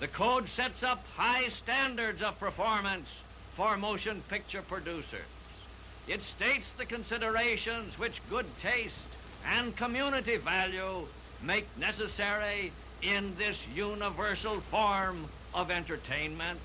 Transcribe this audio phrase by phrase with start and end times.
[0.00, 3.20] The code sets up high standards of performance
[3.56, 5.26] for motion picture producers.
[6.06, 8.96] It states the considerations which good taste
[9.44, 11.04] and community value
[11.42, 12.70] make necessary
[13.02, 16.60] in this universal form of entertainment.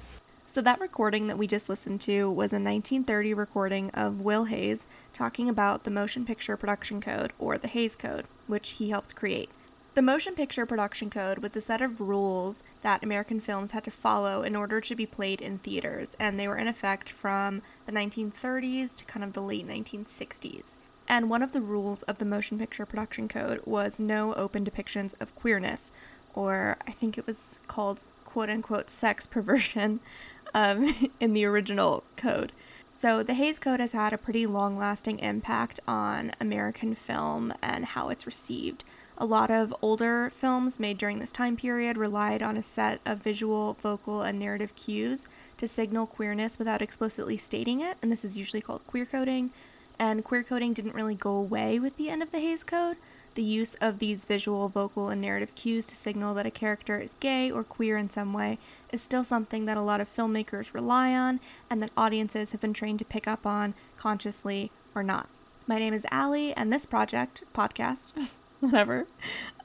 [0.45, 4.86] So, that recording that we just listened to was a 1930 recording of Will Hays
[5.11, 9.50] talking about the Motion Picture Production Code, or the Hays Code, which he helped create.
[9.96, 13.92] The Motion Picture Production Code was a set of rules that American films had to
[13.92, 17.92] follow in order to be played in theaters, and they were in effect from the
[17.92, 20.78] 1930s to kind of the late 1960s.
[21.07, 25.14] And one of the rules of the Motion Picture Production Code was no open depictions
[25.21, 25.92] of queerness,
[26.34, 30.00] or I think it was called quote unquote sex perversion
[30.56, 32.52] um, in the original code.
[32.94, 37.86] So, the Hays Code has had a pretty long lasting impact on American film and
[37.86, 38.84] how it's received.
[39.17, 43.19] A lot of older films made during this time period relied on a set of
[43.19, 45.27] visual, vocal, and narrative cues
[45.58, 49.52] to signal queerness without explicitly stating it, and this is usually called queer coding.
[50.00, 52.97] And queer coding didn't really go away with the end of the Hays Code.
[53.36, 57.16] The use of these visual, vocal, and narrative cues to signal that a character is
[57.20, 58.58] gay or queer in some way
[58.92, 61.39] is still something that a lot of filmmakers rely on
[61.70, 65.30] and that audiences have been trained to pick up on consciously or not.
[65.66, 68.11] My name is Allie, and this project, podcast,
[68.72, 69.08] whatever,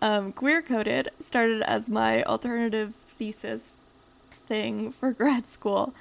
[0.03, 3.81] um, Queer Coded started as my alternative thesis
[4.33, 5.95] thing for grad school.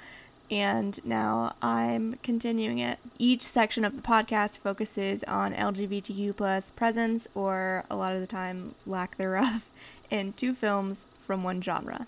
[0.50, 2.98] And now I'm continuing it.
[3.18, 8.26] Each section of the podcast focuses on LGBTQ plus presence, or a lot of the
[8.26, 9.68] time, lack thereof,
[10.10, 12.06] in two films from one genre.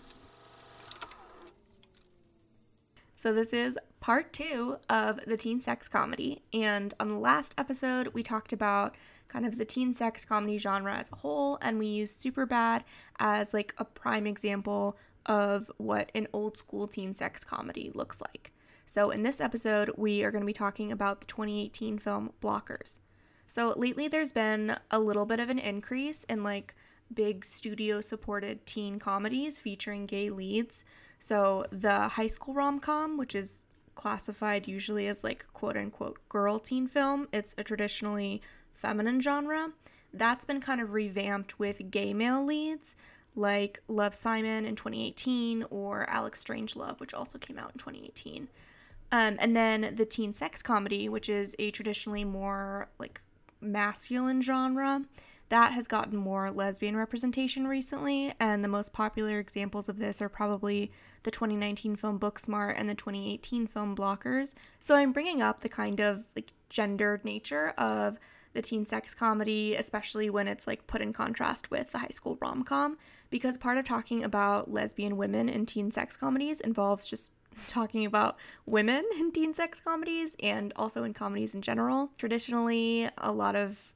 [3.15, 6.41] So, this is part two of the teen sex comedy.
[6.55, 8.95] And on the last episode, we talked about
[9.31, 12.83] kind of the teen sex comedy genre as a whole, and we used Superbad
[13.19, 18.53] as like a prime example of what an old school teen sex comedy looks like.
[18.87, 22.99] So, in this episode, we are going to be talking about the 2018 film Blockers.
[23.47, 26.75] So, lately there's been a little bit of an increase in like
[27.13, 30.85] big studio supported teen comedies featuring gay leads.
[31.19, 36.59] So, the high school rom com, which is classified usually as like quote unquote girl
[36.59, 38.43] teen film, it's a traditionally
[38.81, 39.73] feminine genre.
[40.13, 42.97] That's been kind of revamped with gay male leads
[43.37, 48.49] like Love Simon in 2018 or Alex Strangelove, which also came out in 2018.
[49.13, 53.21] Um, and then the teen sex comedy, which is a traditionally more like
[53.61, 55.03] masculine genre,
[55.49, 58.33] that has gotten more lesbian representation recently.
[58.39, 60.93] And the most popular examples of this are probably
[61.25, 64.55] the 2019 film Booksmart and the 2018 film Blockers.
[64.79, 68.17] So I'm bringing up the kind of like gendered nature of
[68.53, 72.39] the teen sex comedy, especially when it's like put in contrast with the high school
[72.41, 72.99] rom com,
[73.31, 77.33] because part of talking about lesbian women in teen sex comedies involves just
[77.69, 82.11] talking about women in teen sex comedies and also in comedies in general.
[82.17, 83.93] Traditionally, a lot of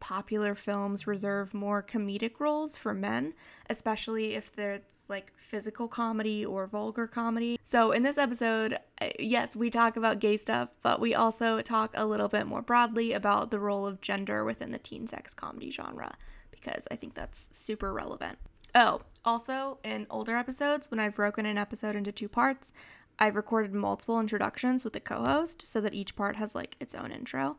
[0.00, 3.34] popular films reserve more comedic roles for men,
[3.68, 7.58] especially if it's like physical comedy or vulgar comedy.
[7.62, 11.92] So, in this episode, uh, yes, we talk about gay stuff, but we also talk
[11.94, 15.70] a little bit more broadly about the role of gender within the teen sex comedy
[15.70, 16.16] genre
[16.50, 18.38] because I think that's super relevant.
[18.74, 22.72] Oh, also, in older episodes, when I've broken an episode into two parts,
[23.18, 26.94] I've recorded multiple introductions with the co host so that each part has like its
[26.94, 27.56] own intro.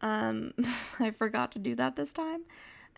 [0.00, 0.52] Um,
[0.98, 2.42] I forgot to do that this time.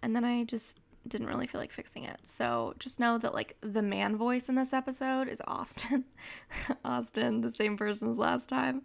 [0.02, 2.20] And then I just didn't really feel like fixing it.
[2.22, 6.04] So just know that like the man voice in this episode is Austin.
[6.84, 8.82] Austin, the same person as last time.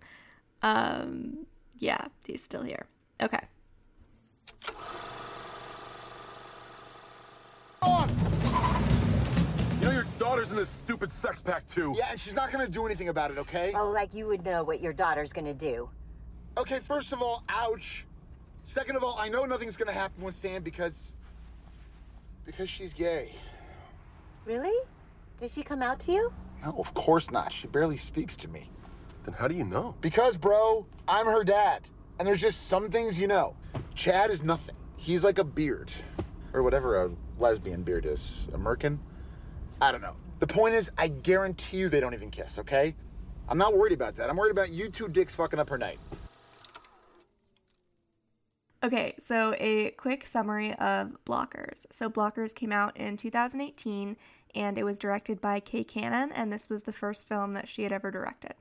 [0.61, 1.45] Um,
[1.77, 2.85] yeah, he's still here.
[3.21, 3.41] Okay.
[7.83, 7.89] You
[9.89, 11.93] know your daughter's in this stupid sex pact too.
[11.97, 13.73] Yeah, and she's not gonna do anything about it, okay?
[13.75, 15.89] Oh, like you would know what your daughter's gonna do.
[16.57, 18.05] Okay, first of all, ouch.
[18.63, 21.13] Second of all, I know nothing's gonna happen with Sam because.
[22.45, 23.35] because she's gay.
[24.45, 24.77] Really?
[25.39, 26.33] Did she come out to you?
[26.63, 27.51] No, of course not.
[27.51, 28.69] She barely speaks to me.
[29.23, 29.95] Then how do you know?
[30.01, 31.81] Because, bro, I'm her dad.
[32.19, 33.55] And there's just some things you know.
[33.95, 34.75] Chad is nothing.
[34.95, 35.91] He's like a beard.
[36.53, 38.47] Or whatever a lesbian beard is.
[38.53, 38.99] A merkin?
[39.81, 40.15] I don't know.
[40.39, 42.95] The point is, I guarantee you they don't even kiss, okay?
[43.49, 44.29] I'm not worried about that.
[44.29, 45.99] I'm worried about you two dicks fucking up her night.
[48.83, 51.85] Okay, so a quick summary of Blockers.
[51.91, 54.17] So, Blockers came out in 2018
[54.55, 57.83] and it was directed by Kay Cannon, and this was the first film that she
[57.83, 58.55] had ever directed.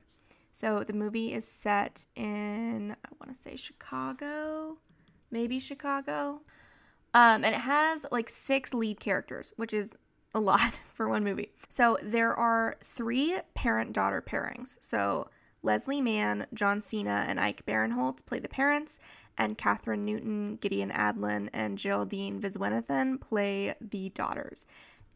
[0.53, 4.77] So, the movie is set in, I want to say Chicago,
[5.29, 6.41] maybe Chicago.
[7.13, 9.97] Um, and it has like six lead characters, which is
[10.33, 11.51] a lot for one movie.
[11.69, 14.77] So there are three parent daughter pairings.
[14.81, 15.29] So
[15.61, 18.99] Leslie Mann, John Cena, and Ike Barinholtz play the parents,
[19.37, 24.65] and Kathryn Newton, Gideon Adlon, and Geraldine Viswanathan play the daughters.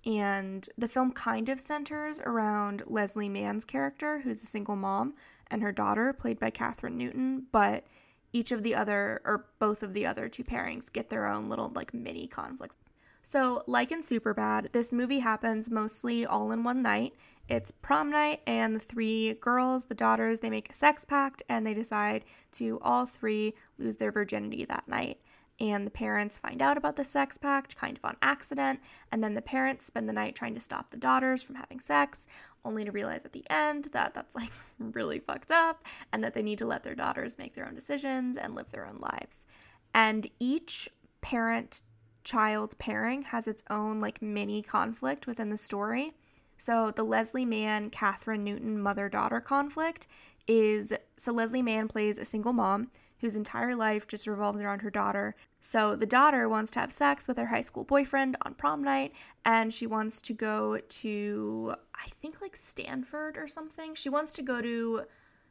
[0.05, 5.13] And the film kind of centers around Leslie Mann's character, who's a single mom,
[5.51, 7.85] and her daughter, played by Kathryn Newton, but
[8.33, 11.71] each of the other, or both of the other two pairings, get their own little
[11.75, 12.77] like mini conflicts.
[13.23, 17.13] So, like in Superbad, this movie happens mostly all in one night.
[17.49, 21.65] It's prom night, and the three girls, the daughters, they make a sex pact and
[21.65, 25.21] they decide to all three lose their virginity that night.
[25.59, 28.79] And the parents find out about the sex pact kind of on accident,
[29.11, 32.27] and then the parents spend the night trying to stop the daughters from having sex,
[32.65, 36.44] only to realize at the end that that's like really fucked up and that they
[36.44, 39.45] need to let their daughters make their own decisions and live their own lives.
[39.94, 40.89] And each
[41.21, 41.81] parent
[42.23, 46.13] child pairing has its own like mini conflict within the story.
[46.57, 50.07] So the Leslie Mann Kathryn Newton mother daughter conflict
[50.48, 52.89] is so Leslie Mann plays a single mom
[53.19, 55.36] whose entire life just revolves around her daughter.
[55.59, 59.15] So the daughter wants to have sex with her high school boyfriend on prom night
[59.45, 63.95] and she wants to go to I think like Stanford or something.
[63.95, 65.04] She wants to go to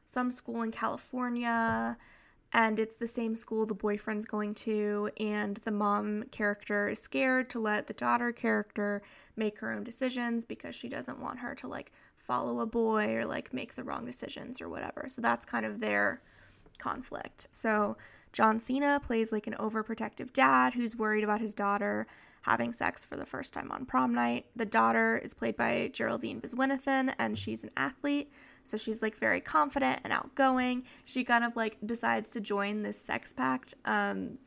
[0.04, 1.96] some school in California
[2.56, 7.50] and it's the same school the boyfriend's going to and the mom character is scared
[7.50, 9.02] to let the daughter character
[9.36, 13.26] make her own decisions because she doesn't want her to like follow a boy or
[13.26, 15.06] like make the wrong decisions or whatever.
[15.08, 16.22] So that's kind of their
[16.78, 17.46] conflict.
[17.50, 17.96] So
[18.32, 22.06] john cena plays like an overprotective dad who's worried about his daughter
[22.42, 24.46] having sex for the first time on prom night.
[24.56, 28.32] The daughter is played by geraldine viswanathan and she's an athlete
[28.66, 30.84] so she's like very confident and outgoing.
[31.04, 34.38] She kind of like decides to join this sex pact um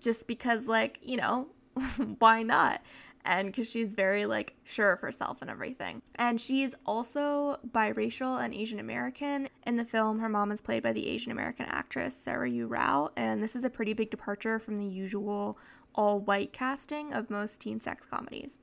[0.00, 1.48] just because like, you know,
[2.18, 2.82] why not?
[3.24, 6.00] And because she's very like sure of herself and everything.
[6.16, 9.48] And she's also biracial and Asian American.
[9.66, 13.42] In the film, her mom is played by the Asian American actress Sarayu Rao, and
[13.42, 15.58] this is a pretty big departure from the usual
[15.96, 18.58] all white casting of most teen sex comedies.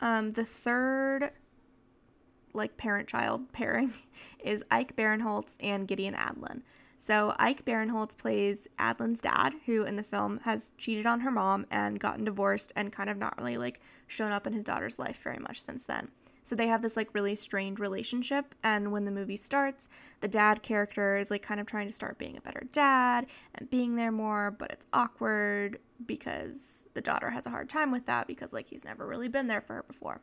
[0.00, 1.32] Um, the third
[2.56, 3.92] like parent child pairing
[4.44, 6.62] is Ike Barinholtz and Gideon Adlon.
[6.98, 11.66] So Ike Barinholtz plays Adlon's dad, who in the film has cheated on her mom
[11.70, 15.20] and gotten divorced and kind of not really like shown up in his daughter's life
[15.22, 16.08] very much since then.
[16.42, 19.88] So they have this like really strained relationship and when the movie starts,
[20.20, 23.26] the dad character is like kind of trying to start being a better dad
[23.56, 28.06] and being there more, but it's awkward because the daughter has a hard time with
[28.06, 30.20] that because like he's never really been there for her before.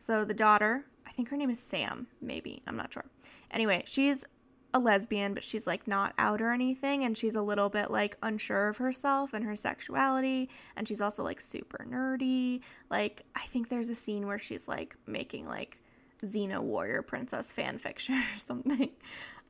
[0.00, 2.62] So the daughter, I think her name is Sam, maybe.
[2.66, 3.04] I'm not sure.
[3.50, 4.24] Anyway, she's
[4.72, 7.04] a lesbian, but she's like not out or anything.
[7.04, 10.48] And she's a little bit like unsure of herself and her sexuality.
[10.76, 12.60] And she's also like super nerdy.
[12.90, 15.78] Like, I think there's a scene where she's like making like
[16.24, 18.90] Xena Warrior Princess fan fiction or something.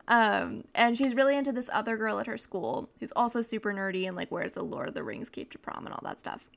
[0.09, 4.09] Um, and she's really into this other girl at her school who's also super nerdy
[4.09, 6.49] and like wears a Lord of the Rings cape to prom and all that stuff.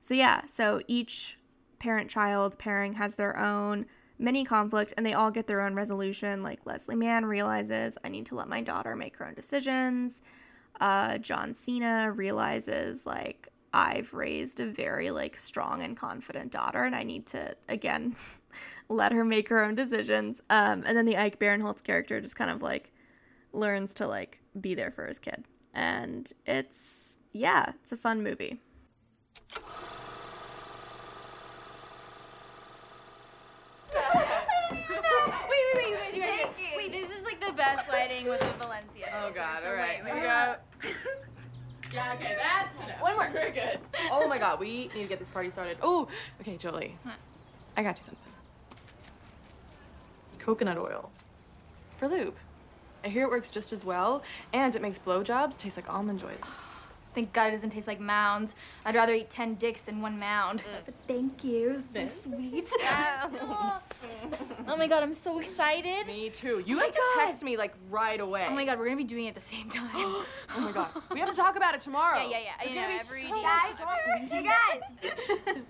[0.00, 1.36] So yeah, so each
[1.82, 3.84] parent child pairing has their own
[4.16, 6.40] mini conflict and they all get their own resolution.
[6.44, 10.22] Like Leslie Mann realizes, I need to let my daughter make her own decisions.
[10.80, 16.94] Uh, John Cena realizes, like, I've raised a very like strong and confident daughter, and
[16.94, 18.14] I need to again
[18.88, 20.40] let her make her own decisions.
[20.50, 22.92] Um, and then the Ike Barinholtz character just kind of like
[23.52, 28.60] learns to like be there for his kid, and it's yeah, it's a fun movie.
[33.94, 39.06] Wait, wait, wait, wait, wait, wait, this is like the best lighting with the Valencia.
[39.14, 40.04] Oh filter, god, so alright.
[40.04, 40.26] wait, We wait.
[40.26, 40.54] go.
[41.94, 43.00] yeah, okay, that's enough.
[43.02, 43.30] One more.
[43.32, 43.78] We're good.
[44.10, 45.76] Oh my god, we need to get this party started.
[45.82, 46.08] Oh,
[46.40, 46.96] okay, Julie.
[47.76, 48.32] I got you something.
[50.28, 51.10] It's coconut oil.
[51.98, 52.36] For lube.
[53.04, 54.22] I hear it works just as well,
[54.52, 56.34] and it makes blowjobs taste like almond joy.
[57.14, 58.54] Thank God it doesn't taste like mounds.
[58.84, 60.60] I'd rather eat 10 dicks than one mound.
[60.60, 60.84] Mm.
[60.86, 61.84] But thank you.
[61.94, 62.68] So sweet.
[62.82, 66.06] oh my God, I'm so excited.
[66.06, 66.62] Me too.
[66.64, 68.46] You oh my have to text me like right away.
[68.48, 69.88] Oh my God, we're gonna be doing it at the same time.
[69.94, 70.26] oh
[70.56, 70.88] my god.
[71.12, 72.18] We have to talk about it tomorrow.
[72.18, 72.64] Yeah, yeah, yeah.
[72.64, 73.78] It's gonna know, be every so Guys,
[74.32, 74.42] you
[75.56, 75.64] guys.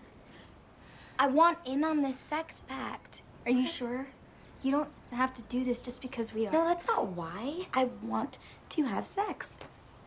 [1.19, 3.23] I want in on this sex pact.
[3.47, 4.07] Are you sure?
[4.63, 6.53] You don't have to do this just because we are.
[6.53, 7.67] No, that's not why.
[7.75, 8.39] I want
[8.71, 9.59] to have sex.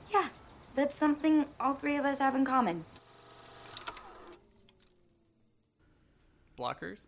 [0.09, 0.29] Yeah,
[0.75, 2.85] that's something all three of us have in common.
[6.57, 7.07] Blockers.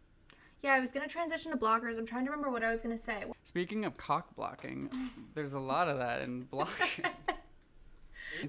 [0.63, 1.97] Yeah, I was gonna transition to blockers.
[1.97, 3.23] I'm trying to remember what I was gonna say.
[3.43, 4.89] Speaking of cock blocking,
[5.35, 7.05] there's a lot of that in blocking.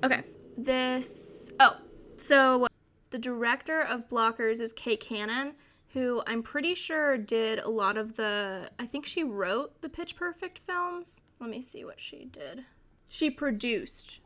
[0.05, 0.23] Okay,
[0.57, 1.51] this.
[1.61, 1.77] Oh,
[2.17, 2.67] so
[3.11, 5.55] the director of Blockers is Kay Cannon,
[5.95, 8.71] who I'm pretty sure did a lot of the.
[8.79, 11.21] I think she wrote the Pitch Perfect films.
[11.41, 12.65] Let me see what she did.
[13.07, 14.21] She produced.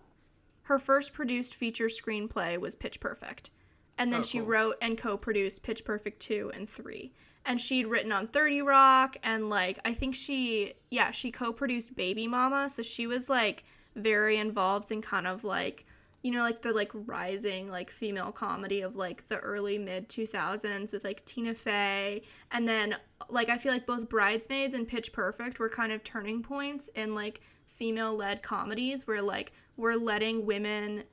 [0.73, 3.51] Her first produced feature screenplay was Pitch Perfect.
[3.99, 4.47] And then Oh, she cool.
[4.47, 7.13] wrote and co produced Pitch Perfect 2 and 3.
[7.45, 11.95] And she'd written on 30 Rock and like, I think she, yeah, she co produced
[11.95, 12.71] Baby Mama.
[12.71, 13.65] So she was like
[13.97, 15.85] very involved in kind of like,
[16.23, 20.95] you know, like the like rising like female comedy of like the early mid 2000s
[20.95, 22.23] with like Tina Fey.
[22.51, 22.97] And then
[23.29, 27.15] like, I feel like both Bridesmaids and Pitch Perfect were kind of turning points in
[27.15, 31.05] like female led comedies where like we're letting women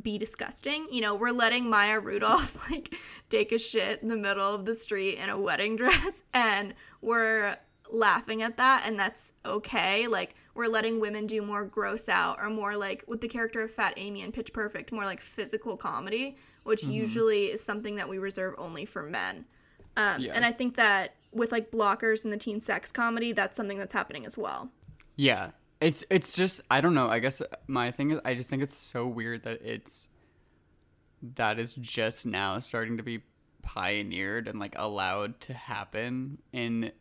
[0.00, 0.86] be disgusting.
[0.90, 2.94] You know, we're letting Maya Rudolph like
[3.28, 7.56] take a shit in the middle of the street in a wedding dress and we're
[7.90, 10.06] laughing at that and that's okay.
[10.06, 13.70] Like we're letting women do more gross out or more like with the character of
[13.70, 18.18] Fat Amy in Pitch Perfect, more like physical comedy, which usually is something that we
[18.18, 19.44] reserve only for men.
[19.96, 20.32] Um, Yeah.
[20.34, 23.92] And I think that with like blockers and the teen sex comedy, that's something that's
[23.92, 24.70] happening as well.
[25.16, 25.50] Yeah.
[25.82, 27.08] It's it's just I don't know.
[27.08, 30.08] I guess my thing is I just think it's so weird that it's
[31.36, 33.22] that is just now starting to be
[33.62, 36.92] pioneered and like allowed to happen in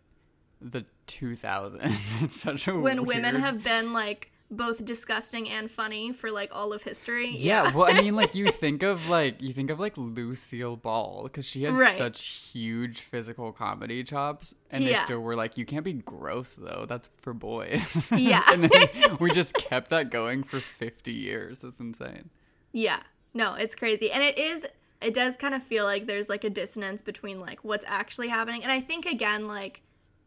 [0.62, 1.82] the 2000s.
[2.24, 6.74] It's such a when women have been like both disgusting and funny for like all
[6.74, 7.30] of history.
[7.30, 11.24] Yeah, well, I mean, like you think of like you think of like Lucille Ball
[11.24, 11.98] because she had Right.
[11.98, 16.86] such huge physical comedy chops, and they still were like, you can't be gross though.
[16.88, 18.12] That's for boys.
[18.16, 18.44] Yeah.
[18.50, 21.62] and then we just kept that going for fifty years.
[21.62, 22.30] That's insane.
[22.74, 23.00] Yeah.
[23.34, 24.12] No, it's crazy.
[24.12, 24.68] And it is
[25.02, 28.62] it does kind of feel like there's like a dissonance between like what's actually happening.
[28.64, 29.82] And I think again like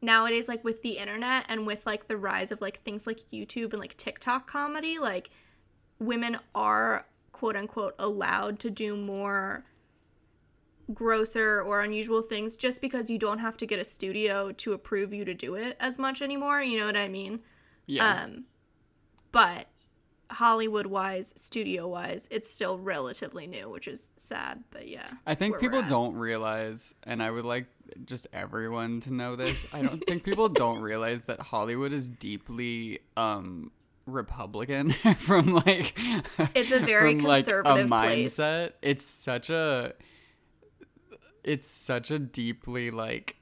[0.04, 3.72] nowadays like with the internet and with like the rise of like things like YouTube
[3.72, 5.30] and like TikTok comedy, like
[5.98, 9.64] women are quote unquote allowed to do more
[10.92, 15.14] grosser or unusual things just because you don't have to get a studio to approve
[15.14, 17.40] you to do it as much anymore, you know what I mean?
[17.86, 18.24] Yeah.
[18.24, 18.44] Um,
[19.32, 19.66] but
[20.34, 24.62] Hollywood wise, studio wise, it's still relatively new, which is sad.
[24.70, 27.66] But yeah, I think people don't realize, and I would like
[28.04, 29.72] just everyone to know this.
[29.74, 33.70] I don't think people don't realize that Hollywood is deeply um
[34.06, 35.98] Republican from like
[36.54, 38.36] It's a very from, like, conservative a place.
[38.36, 38.72] mindset.
[38.82, 39.94] It's such a
[41.42, 43.36] it's such a deeply like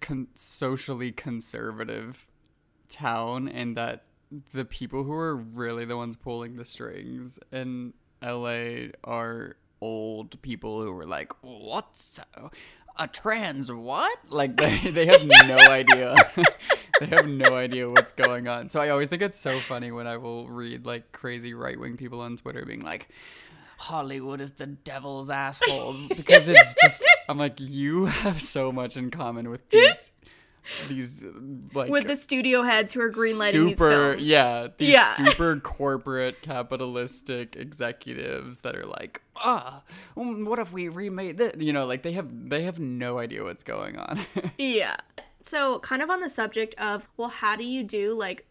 [0.00, 2.28] con- socially conservative
[2.88, 4.04] town and that
[4.52, 7.92] the people who are really the ones pulling the strings in
[8.22, 12.20] LA are old people who were like, "What's
[12.98, 16.16] a trans what?" Like they they have no idea.
[17.00, 18.68] they have no idea what's going on.
[18.68, 22.20] So I always think it's so funny when I will read like crazy right-wing people
[22.20, 23.08] on Twitter being like,
[23.78, 29.10] Hollywood is the devil's asshole because it's just I'm like you have so much in
[29.10, 30.10] common with these
[30.88, 31.24] these
[31.74, 34.24] like with the studio heads who are greenlighting these super films.
[34.24, 35.14] yeah these Yeah.
[35.14, 39.82] super corporate capitalistic executives that are like ah
[40.16, 43.42] um, what if we remade this you know like they have they have no idea
[43.44, 44.20] what's going on
[44.58, 44.96] Yeah.
[45.40, 48.44] So, kind of on the subject of, well, how do you do like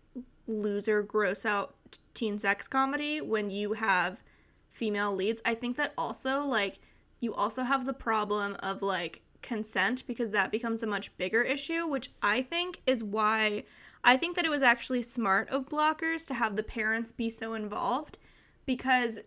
[0.48, 1.76] loser, gross out
[2.14, 4.24] teen sex comedy when you have
[4.70, 5.42] female leads?
[5.46, 6.80] I think that also, like,
[7.20, 11.88] you also have the problem of like consent because that becomes a much bigger issue,
[11.88, 13.64] which I think is why
[14.04, 17.54] I think that it was actually smart of blockers to have the parents be so
[17.54, 18.18] involved
[18.66, 19.20] because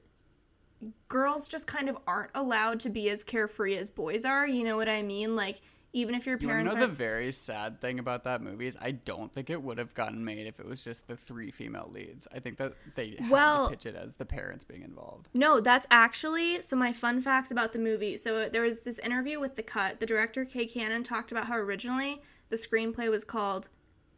[1.09, 4.47] girls just kind of aren't allowed to be as carefree as boys are.
[4.47, 5.35] You know what I mean?
[5.35, 5.63] Like,
[5.93, 8.91] even if your parents to know the very sad thing about that movie is i
[8.91, 12.29] don't think it would have gotten made if it was just the three female leads
[12.35, 15.61] i think that they had Well- to pitch it as the parents being involved No,
[15.61, 16.77] that's actually so.
[16.77, 18.17] My fun facts about the movie.
[18.17, 20.01] So there was this interview with the cut.
[20.01, 23.69] The director Kay Cannon talked about how originally the screenplay was called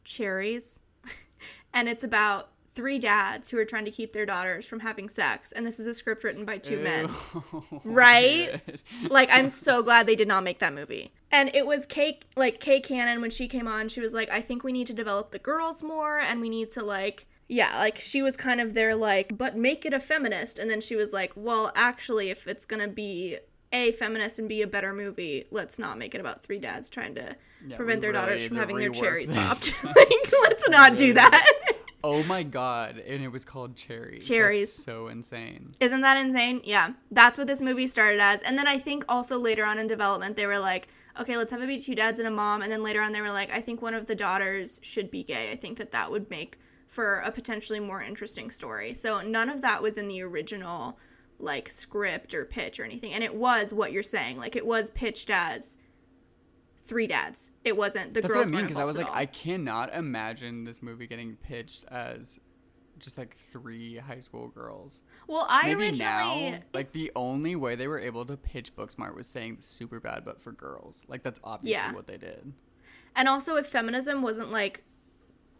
[0.04, 0.80] Cherries,
[1.74, 5.52] and it's about three dads who are trying to keep their daughters from having sex.
[5.52, 7.10] And this is a script written by two men.
[7.84, 8.60] Right?
[9.10, 11.12] like I'm so glad they did not make that movie.
[11.30, 14.40] And it was Kay like Kay Cannon when she came on, she was like, I
[14.40, 17.98] think we need to develop the girls more and we need to like yeah, like
[17.98, 20.58] she was kind of there like, but make it a feminist.
[20.58, 23.36] And then she was like, well, actually, if it's gonna be
[23.72, 27.14] a feminist and be a better movie, let's not make it about three dads trying
[27.16, 27.36] to
[27.66, 29.36] Yeah, prevent their really daughters from having their cherries this.
[29.36, 29.84] popped.
[29.96, 31.46] like, let's not do that.
[32.04, 34.74] Oh my god and it was called cherries Cherries.
[34.74, 36.60] That's so insane Isn't that insane?
[36.64, 36.92] Yeah.
[37.10, 38.42] That's what this movie started as.
[38.42, 40.88] And then I think also later on in development, they were like,
[41.20, 42.62] okay, let's have it be two dads and a mom.
[42.62, 45.22] And then later on, they were like, I think one of the daughters should be
[45.22, 45.50] gay.
[45.50, 48.94] I think that that would make for a potentially more interesting story.
[48.94, 50.98] So none of that was in the original
[51.38, 53.12] like script or pitch or anything.
[53.12, 54.38] And it was what you're saying.
[54.38, 55.76] Like it was pitched as
[56.82, 57.50] three dads.
[57.64, 59.08] It wasn't the That's girls what I mean because I was like.
[59.10, 62.40] I cannot imagine this movie getting pitched as
[62.98, 65.02] just like three high school girls.
[65.26, 69.14] Well, I Maybe originally now, like the only way they were able to pitch Booksmart
[69.16, 71.02] was saying super bad, but for girls.
[71.08, 71.92] Like that's obviously Yeah.
[71.92, 72.52] what they did.
[73.16, 74.84] And also, if feminism wasn't like,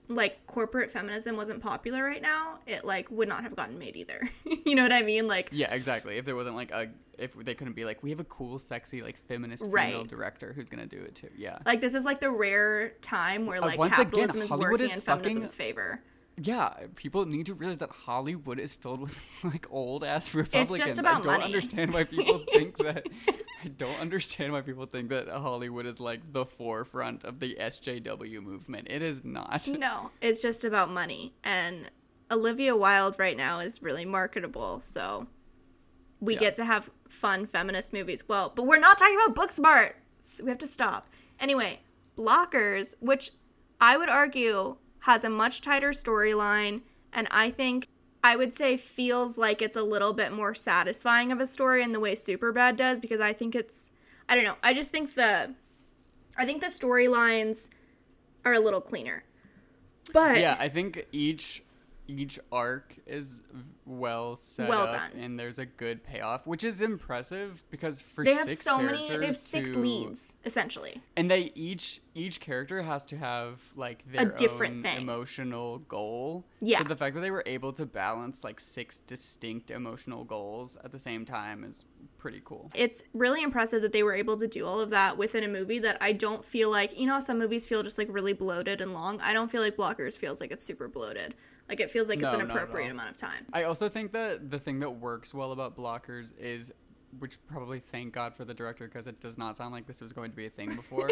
[0.09, 4.23] like corporate feminism wasn't popular right now, it like would not have gotten made either.
[4.65, 5.27] you know what I mean?
[5.29, 6.17] Like, Yeah, exactly.
[6.19, 6.89] If there wasn't like a,
[7.23, 10.09] if they couldn't be like, we have a cool, sexy, like feminist female Right.
[10.09, 11.31] director who's gonna do it too.
[11.37, 11.59] Yeah.
[11.65, 14.87] like this is like the rare time where Uh, like again, capitalism is Hollywood working
[14.87, 16.03] is in fucking- feminism's favor.
[16.39, 20.81] Yeah, people need to realize that Hollywood is filled with like old ass Republicans.
[20.81, 21.45] It's just about I don't money.
[21.45, 23.07] understand why people think that.
[23.65, 28.43] I don't understand why people think that Hollywood is like the forefront of the SJW
[28.43, 28.89] movement.
[28.91, 29.69] It is not.
[29.69, 31.35] No, it's just about money.
[31.45, 31.91] And
[32.31, 35.27] Olivia Wilde right now is really marketable, so
[36.19, 36.41] we Yeah.
[36.41, 38.25] get to have fun feminist movies.
[38.27, 39.93] Well, but we're not talking about Booksmart.
[40.21, 41.09] So we have to stop.
[41.39, 41.81] Anyway,
[42.17, 43.33] Blockers, which
[43.81, 47.89] I would argue has a much tighter storyline, and I think
[48.25, 51.93] I would say feels like it's a little bit more satisfying of a story in
[51.93, 53.91] the way Superbad does because I think it's
[54.29, 54.57] I don't know.
[54.63, 55.55] I just think the
[56.37, 57.69] I think the storylines
[58.45, 59.25] are a little cleaner.
[60.13, 61.65] But Yeah, I think each
[62.07, 63.43] each arc is
[63.85, 65.11] well set Well up done.
[65.19, 69.09] and there's a good payoff, which is impressive because for they have six so many
[69.09, 74.05] they have six to- leads essentially and they each each character has to have like
[74.11, 74.99] their different own thing.
[75.03, 76.79] emotional goal Yeah.
[76.79, 80.93] so the fact that they were able to balance like six distinct emotional goals at
[80.93, 81.85] the same time is
[82.23, 82.71] pretty cool.
[82.75, 85.81] It's really impressive that they were able to do all of that within a movie
[85.81, 88.95] that i don't feel like you know some movies feel just like really bloated and
[88.95, 89.21] long?
[89.21, 91.35] I don't feel like blockers feels like it's super bloated.
[91.69, 93.45] Like it feels like it's an appropriate amount of time.
[93.53, 96.73] I also think that the thing that works well about blockers is
[97.19, 100.13] which probably thank god for the director because it does not sound like this was
[100.15, 101.11] going to be a thing before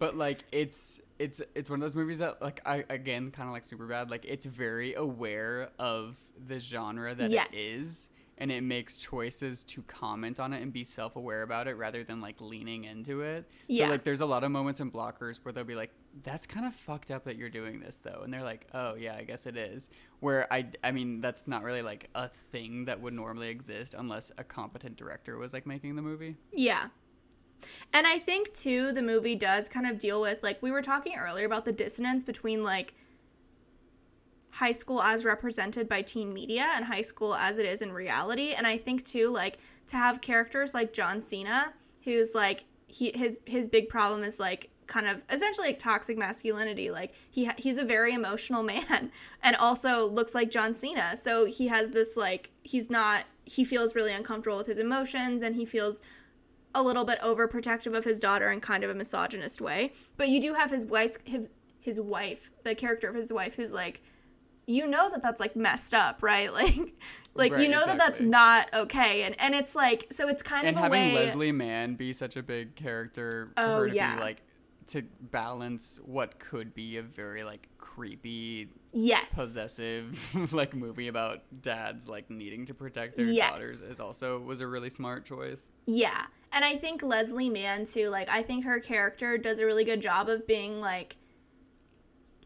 [0.00, 3.52] but like it's it's it's one of those movies that like i again kind of
[3.52, 6.16] like super bad like it's very aware of
[6.48, 7.46] the genre that Yes.
[7.52, 11.74] it is and it makes choices to comment on it and be self-aware about it
[11.76, 13.86] rather than like leaning into it Yeah.
[13.86, 15.90] so like there's a lot of moments in blockers where they'll be like
[16.22, 19.16] that's kind of fucked up that you're doing this though and they're like oh yeah
[19.18, 19.88] i guess it is
[20.20, 24.30] where i i mean that's not really like a thing that would normally exist unless
[24.38, 26.88] a competent director was like making the movie Yeah.
[27.92, 31.16] And I think too the movie does kind of deal with like we were talking
[31.16, 32.94] earlier about the dissonance between like
[34.56, 38.52] high school as represented by teen media and high school as it is in reality.
[38.52, 43.38] And I think too like to have characters like John Cena who's like he his
[43.44, 46.90] his big problem is like kind of essentially like toxic masculinity.
[46.90, 49.10] Like he he's a very emotional man
[49.42, 51.16] and also looks like John Cena.
[51.16, 55.54] So he has this like he's not he feels really uncomfortable with his emotions and
[55.56, 56.00] he feels
[56.74, 59.92] a little bit overprotective of his daughter in kind of a misogynist way.
[60.16, 63.72] But you do have his wife's his his wife, the character of his wife, who's
[63.72, 64.02] like,
[64.66, 66.50] you know that that's like messed up, right?
[67.36, 70.42] Like, like you Right, know that that's not okay, and and it's like so it's
[70.42, 71.14] kind and of a having way.
[71.26, 74.14] leslie mann be such a big character for Oh, her to yeah.
[74.14, 74.42] be like
[74.88, 80.18] to balance what could be a very like creepy yes, possessive
[80.52, 83.52] like movie about dads like needing to protect their Yes.
[83.52, 86.26] daughters is also was a really smart choice Yeah.
[86.52, 90.00] And I think Leslie Mann too, like I think her character does a really good
[90.00, 91.16] job of being like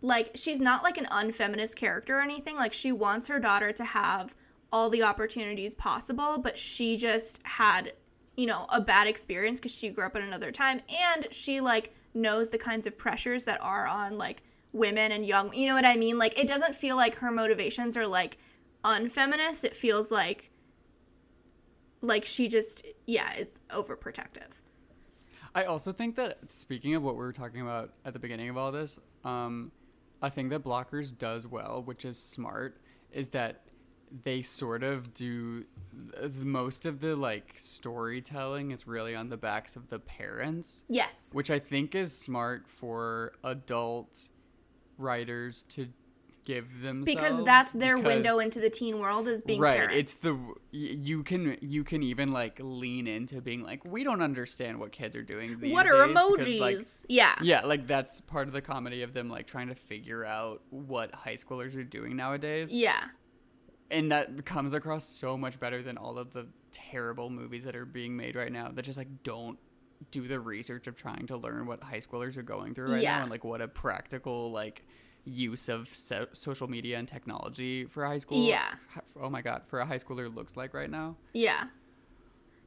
[0.03, 2.57] like she's not like an unfeminist character or anything.
[2.57, 4.35] Like she wants her daughter to have
[4.73, 7.93] all the opportunities possible, but she just had,
[8.37, 11.95] you know, a bad experience cuz she grew up in another time and she like
[12.15, 15.85] knows the kinds of pressures that are on like women and young, you know what
[15.85, 16.19] I mean?
[16.19, 18.39] Like it doesn't feel like her motivations are like
[18.85, 19.65] unfeminist.
[19.65, 20.51] It feels like
[22.01, 24.61] like she just yeah is overprotective
[25.55, 28.57] I also think that speaking of what we were talking about at the beginning of
[28.57, 29.73] all this, um,
[30.23, 32.81] I think that Blockers does well, which is smart,
[33.13, 33.63] is that
[34.25, 35.65] they sort of do
[36.21, 41.31] th- most of the like storytelling is really on the backs of the parents, yes.
[41.33, 44.29] Which I think is smart for adult
[44.99, 45.89] writers to
[46.45, 49.97] give themselves because that's their window into the teen world is being right parents.
[49.99, 50.39] it's the
[50.71, 55.15] you can you can even like lean into being like we don't understand what kids
[55.15, 56.61] are doing these what are days because, emojis?
[56.61, 57.35] Like, yeah.
[57.43, 61.15] yeah like that's part of the comedy of them like trying to figure out what
[61.15, 62.73] high schoolers are doing nowadays.
[62.73, 63.05] Yeah.
[63.91, 67.85] And that comes across so much better than all of the terrible movies that are
[67.85, 69.59] being made right now that just like don't
[70.11, 73.17] do the research of trying to learn what high schoolers are going through right Yeah.
[73.17, 74.87] now and like what a practical like
[75.25, 78.47] use of so- social media and technology for high school.
[78.47, 78.75] Yeah.
[79.21, 81.17] Oh my god, for a high schooler looks like right now.
[81.33, 81.65] Yeah.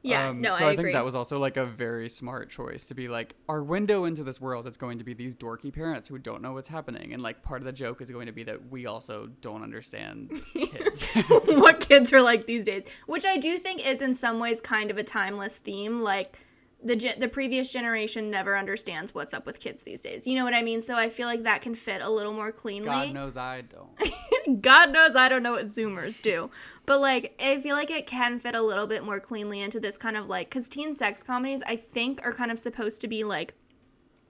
[0.06, 0.84] Yeah, Um, no, so I, I, agree.
[0.84, 4.22] think that was also like a very smart choice to be like our window into
[4.22, 7.22] this world is going to be these dorky parents who don't know what's happening, and
[7.22, 11.06] like part of the joke is going to be that we also don't understand kids.
[11.46, 14.90] what kids are like these days, which I do think is in some ways kind
[14.90, 16.02] of a timeless theme.
[16.02, 16.38] Like
[16.84, 20.26] the ge- the previous generation never understands what's up with kids these days.
[20.26, 20.82] You know what I mean?
[20.82, 22.88] So I feel like that can fit a little more cleanly.
[22.88, 24.60] God knows I don't.
[24.62, 26.50] God knows I don't know what Zoomers do.
[26.84, 29.96] But like, I feel like it can fit a little bit more cleanly into this
[29.96, 33.24] kind of like, because teen sex comedies, I think, are kind of supposed to be
[33.24, 33.54] like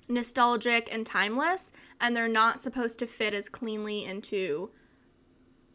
[0.08, 4.70] nostalgic and timeless, and they're not supposed to fit as cleanly into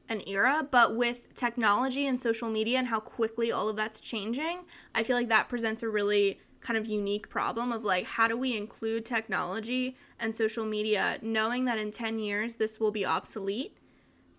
[0.08, 0.66] an era.
[0.70, 4.62] But with technology and social media and how quickly all of that's changing,
[4.96, 8.38] I feel like that presents a really kind of unique problem of like how do
[8.38, 13.78] we include technology and social media knowing that in 10 years this will be obsolete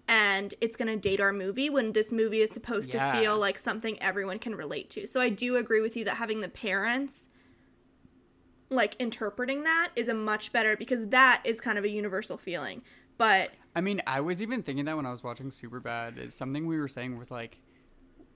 [0.07, 3.13] and it's going to date our movie when this movie is supposed Yeah.
[3.13, 5.07] to feel like something everyone can relate to.
[5.07, 7.29] So I do agree with you that having the parents
[8.71, 12.83] like interpreting that is a much better because that is kind of a universal feeling.
[13.19, 16.67] But I mean, I was even thinking that when I was watching Superbad, is something
[16.67, 17.61] we were saying was like,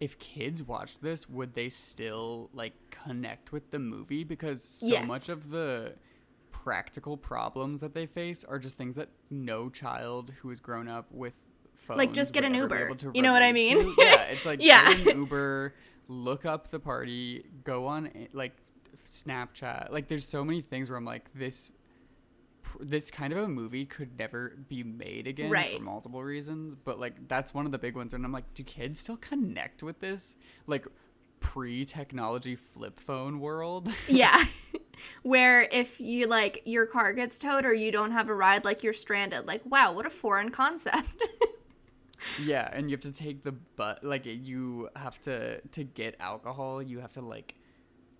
[0.04, 4.22] if kids watched this, would they still like connect with the movie?
[4.24, 5.08] Because so Yes.
[5.08, 5.94] much of the
[6.52, 11.06] practical problems that they face are just things that no child who has grown up
[11.10, 11.34] with
[11.74, 12.96] phones Like, just get an Uber.
[13.14, 13.78] You know what I mean?
[13.80, 13.94] to.
[13.98, 14.92] yeah, it's like Yeah.
[14.94, 15.74] get an Uber,
[16.08, 18.52] look up the party, go on eh, like
[19.08, 19.90] Snapchat.
[19.90, 21.70] Like, there's so many things where I'm like, this
[22.80, 25.76] this kind of a movie could never be made again Right.
[25.76, 28.62] for multiple reasons but like that's one of the big ones and i'm like do
[28.62, 30.34] kids still connect with this
[30.66, 30.86] like
[31.40, 34.44] pre-technology flip phone world yeah.
[35.22, 38.82] Where if you like your car gets towed or you don't have a ride like
[38.84, 39.44] you're stranded.
[39.46, 41.28] Like wow, what a foreign concept.
[42.42, 46.80] yeah and you have to take the but like you have to to get alcohol
[46.80, 47.54] you have to like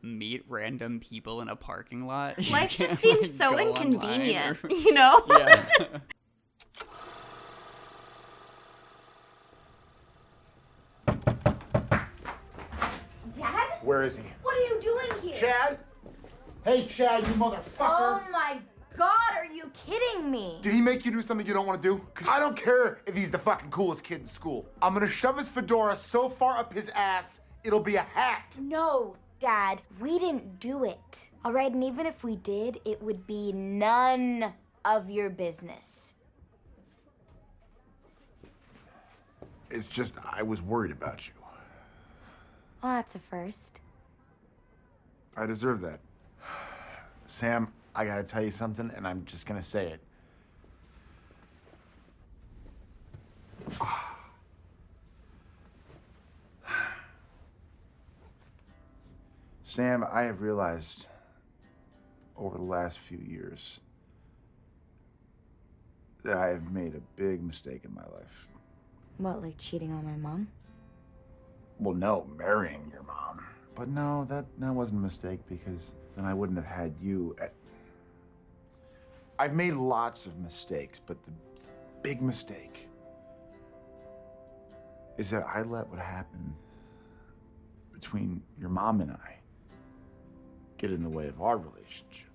[0.04, 4.70] meet random people in a parking lot Life just can't, seems like, so inconvenient, or-
[4.70, 5.22] you know?
[5.28, 5.64] yeah
[13.36, 13.78] Dad?
[13.82, 14.24] Where is he?
[14.42, 15.34] What are you doing here?
[15.34, 15.78] Chad?
[16.64, 17.64] Hey, Chad, you motherfucker.
[17.80, 18.58] Oh my
[18.96, 20.58] god, are you kidding me?
[20.62, 22.00] Did he make you do something you don't want to do?
[22.14, 24.66] Because I don't care if he's the fucking coolest kid in school.
[24.80, 28.56] I'm gonna shove his fedora so far up his ass, it'll be a hat.
[28.60, 31.28] No, Dad, we didn't do it.
[31.44, 34.54] All right, and even if we did, it would be none
[34.86, 36.14] of your business.
[39.70, 41.34] It's just, I was worried about you.
[42.82, 43.82] Well, that's a first.
[45.36, 46.00] I deserve that.
[47.26, 49.98] Sam, I gotta tell you something, and I'm just gonna say
[53.68, 54.00] it.
[59.74, 61.06] Sam, I have realized
[62.36, 63.80] over the last few years
[66.22, 68.46] that I have made a big mistake in my life.
[69.18, 70.46] What, like cheating on my mom?
[71.80, 73.44] Well, no, marrying your mom.
[73.74, 77.34] But no, that that wasn't a mistake because then I wouldn't have had you.
[77.40, 77.52] At...
[79.40, 81.32] I've made lots of mistakes, but the
[82.00, 82.86] big mistake
[85.18, 86.54] is that I let what happened
[87.92, 89.38] between your mom and I
[90.84, 92.28] get in the way of our relationship.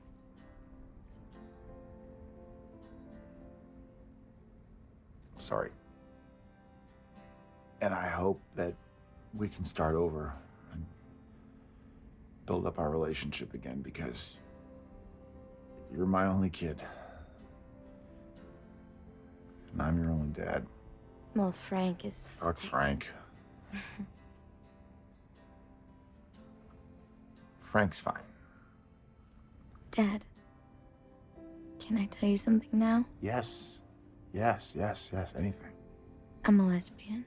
[5.38, 5.69] Sorry.
[7.81, 8.73] And I hope that
[9.35, 10.33] we can start over
[10.73, 10.83] and
[12.47, 14.38] build up our relationship again because
[15.95, 16.81] you're my only kid.
[19.73, 20.65] And I'm your only dad.
[21.35, 22.35] Well, Frank is.
[22.41, 23.12] Fuck Frank.
[27.62, 28.29] Frank's fine.
[29.99, 30.25] Dad,
[31.77, 33.03] can I tell you something now?
[33.21, 33.81] Yes.
[34.31, 35.73] Yes, yes, yes, anything.
[36.45, 37.25] I'm a lesbian.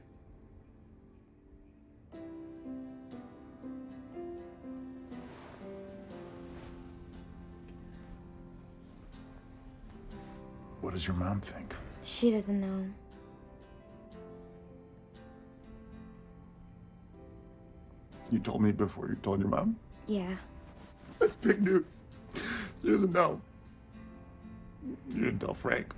[10.80, 11.74] What does your mom think?
[12.02, 12.86] She doesn't know.
[18.30, 19.76] You told me before you told your mom?
[20.06, 20.36] Yeah.
[21.18, 21.84] That's big news.
[22.82, 23.40] She doesn't know.
[25.10, 25.94] You didn't tell Frank.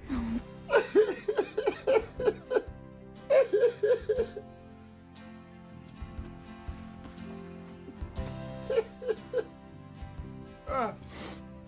[10.69, 10.93] Ah.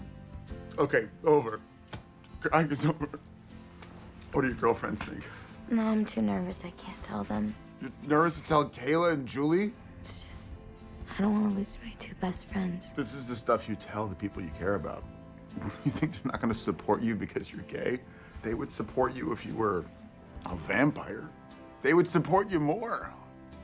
[0.79, 1.61] okay, over.
[2.40, 3.09] Crying is over.
[4.33, 5.22] What do your girlfriends think?
[5.70, 6.62] No, I'm too nervous.
[6.64, 7.55] I can't tell them.
[7.81, 9.72] You're nervous to tell Kayla and Julie?
[10.00, 10.55] It's just,
[11.18, 12.92] I don't want to lose my two best friends.
[12.92, 15.05] This is the stuff you tell the people you care about.
[15.87, 18.00] You think they're not going to support you because you're gay?
[18.42, 19.87] They would support you if you were
[20.44, 21.31] a vampire.
[21.81, 23.11] They would support you more.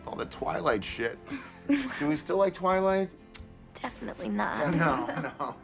[0.06, 1.18] All the Twilight shit.
[1.98, 3.10] Do we still like Twilight?
[3.74, 4.74] Definitely not.
[4.74, 5.54] No, no.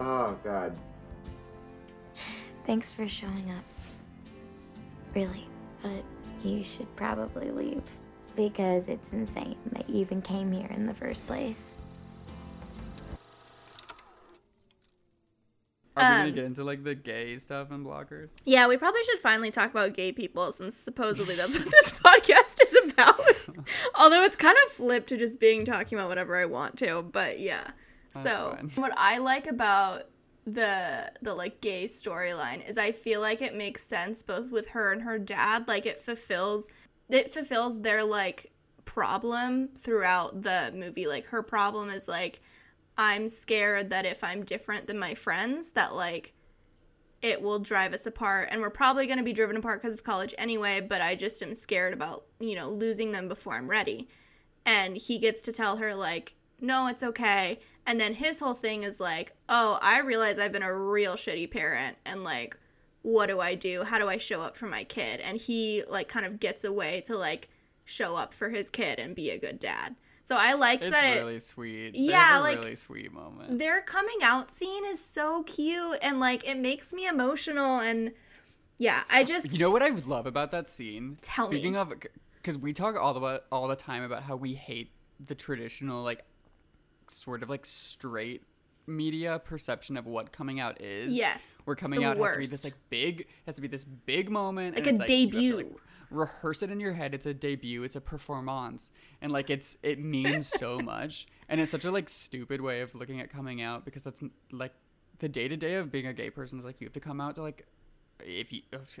[0.00, 0.76] oh, God.
[2.66, 3.64] Thanks for showing up.
[5.14, 5.48] Really,
[5.82, 6.04] but
[6.44, 7.82] you should probably leave.
[8.36, 11.76] Because it's insane that you even came here in the first place.
[15.96, 18.28] Are we gonna Um, get into like the gay stuff and blockers?
[18.44, 22.62] Yeah, we probably should finally talk about gay people since supposedly that's what this podcast
[22.62, 23.20] is about.
[23.98, 27.40] Although it's kind of flipped to just being talking about whatever I want to, but
[27.40, 27.72] yeah.
[28.14, 28.70] That's so, fine.
[28.76, 30.04] what I like about
[30.46, 34.92] the the like gay storyline is I feel like it makes sense both with her
[34.92, 36.70] and her dad, like it fulfills
[37.10, 38.52] it fulfills their like
[38.84, 41.06] problem throughout the movie.
[41.06, 42.40] Like her problem is like
[42.98, 46.34] I'm scared that if I'm different than my friends that like
[47.22, 48.48] it will drive us apart.
[48.50, 51.42] And we're probably going to be driven apart because of college anyway but i just
[51.42, 54.08] am scared about you know losing them before i'm ready.
[54.66, 57.60] And he gets to tell her like no it's okay.
[57.86, 61.50] And then his whole thing is like oh i realize i've been a real shitty
[61.50, 61.96] parent.
[62.04, 62.56] And like
[63.02, 66.08] what do i do how do i show up for my kid and he like
[66.08, 67.48] kind of gets away to like
[67.84, 71.16] show up for his kid and be a good dad so i liked It's that
[71.16, 71.94] it really sweet.
[71.94, 73.58] Yeah, a like, really sweet moment.
[73.58, 78.12] their coming out scene is so cute and like it makes me emotional and
[78.80, 81.18] yeah, I just You know what I love about that scene?
[81.20, 81.56] Tell me.
[81.56, 81.92] Speaking of,
[82.36, 84.90] because we talk all the all the time about how we hate
[85.26, 86.24] the traditional like
[87.06, 88.42] sort of like straight
[88.86, 91.12] media perception of what coming out is.
[91.12, 93.84] Yes, where it's coming out has to be this like big has to be this
[93.84, 95.56] big moment, Like a it's, you have to, debut.
[95.56, 95.72] like,
[96.10, 97.14] rehearse it in your head.
[97.14, 97.82] It's a debut.
[97.84, 98.90] It's a performance,
[99.22, 102.94] and like it's it means so much, and it's such a like stupid way of
[102.94, 104.72] looking at coming out because that's like
[105.18, 107.20] the day to day of being a gay person is like you have to come
[107.20, 107.66] out to like
[108.24, 109.00] if you if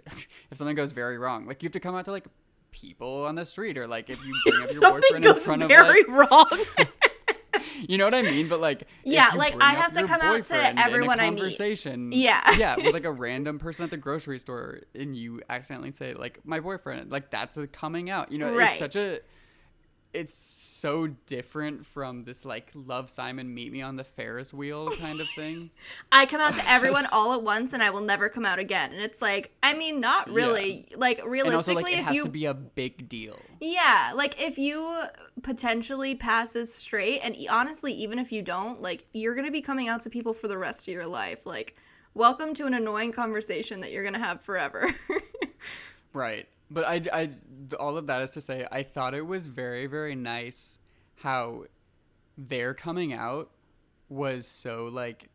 [0.54, 2.26] something goes very wrong, like you have to come out to like
[2.70, 5.68] people on the street or like if you bring up your boyfriend in front of
[5.68, 6.64] very like, wrong.
[7.88, 8.48] You know what I mean?
[8.48, 11.30] But like, Yeah, like, I have to come out to boyfriend in a everyone I
[11.30, 11.38] meet.
[11.38, 12.42] conversation, Yeah.
[12.56, 16.40] yeah, with like a random person at the grocery store, and you accidentally say like
[16.44, 18.30] my boyfriend, like that's a coming out.
[18.32, 18.70] You know, Right.
[18.70, 19.20] it's such a,
[20.12, 25.20] it's so different from this like love Simon meet me on the Ferris wheel kind
[25.20, 25.70] of thing.
[26.12, 28.92] I come out to everyone all at once and I will never come out again.
[28.92, 30.88] And it's like, I mean, not really.
[30.96, 33.38] Like and also realistically, like it if has you to be a big deal.
[33.60, 35.04] Yeah, like if you
[35.42, 39.88] potentially passes straight, and e- honestly, even if you don't, like you're gonna be coming
[39.88, 41.46] out to people for the rest of your life.
[41.46, 41.76] Like,
[42.14, 44.88] welcome to an annoying conversation that you're gonna have forever.
[46.12, 46.48] Right.
[46.70, 47.30] But I, I,
[47.80, 50.78] all of that is to say, I thought it was very, very nice
[51.16, 51.64] how
[52.38, 53.50] their coming out
[54.08, 55.28] was so like,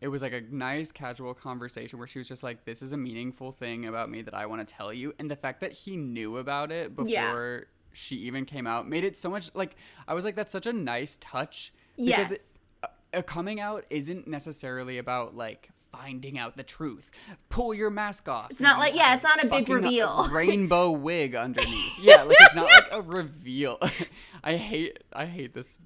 [0.00, 2.96] it was like a nice casual conversation where she was just like, this is a
[2.96, 5.12] meaningful thing about me that I want to tell you.
[5.18, 7.60] And the fact that he knew about it before Yeah.
[7.92, 9.76] she even came out made it so much like,
[10.08, 11.74] I was like, that's such a nice touch.
[11.96, 12.60] Because yes.
[12.82, 17.10] it, a, a coming out isn't necessarily about like, Finding out the truth.
[17.48, 18.50] Pull your mask off.
[18.50, 20.28] It's not like- yeah, it's not a big reveal.
[20.32, 21.98] rainbow wig underneath.
[22.02, 23.78] Yeah, like it's not like a reveal.
[24.44, 25.76] I hate I hate this.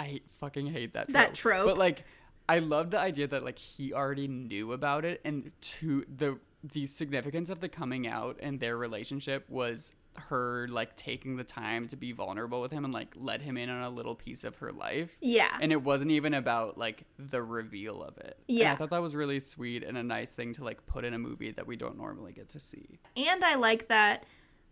[0.00, 1.12] I hate, fucking hate that trope.
[1.14, 1.66] That trope.
[1.66, 2.04] But like
[2.48, 6.86] I love the idea that like he already knew about it and to the the
[6.86, 11.96] significance of the coming out and their relationship was her like taking the time to
[11.96, 14.70] be vulnerable with him and like let him in on a little piece of her
[14.72, 15.16] life.
[15.20, 15.56] Yeah.
[15.60, 18.36] And it wasn't even about like the reveal of it.
[18.48, 18.72] And Yeah.
[18.72, 21.18] I thought that was really sweet and a nice thing to like put in a
[21.18, 23.00] movie that we don't normally get to see.
[23.16, 24.24] And I like that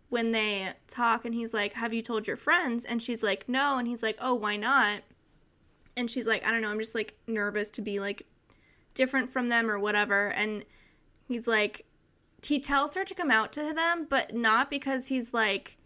[0.09, 2.85] when they talk and he's like, Have you told your friends?
[2.85, 3.77] And she's like, No.
[3.77, 5.01] And he's like, Oh, why not?
[5.97, 8.25] And she's like, I don't know, I'm just like nervous to be like
[8.93, 10.27] different from them or whatever.
[10.29, 10.65] And
[11.27, 11.85] he's like,
[12.43, 15.77] he tells her to come out to them, but not because he's like,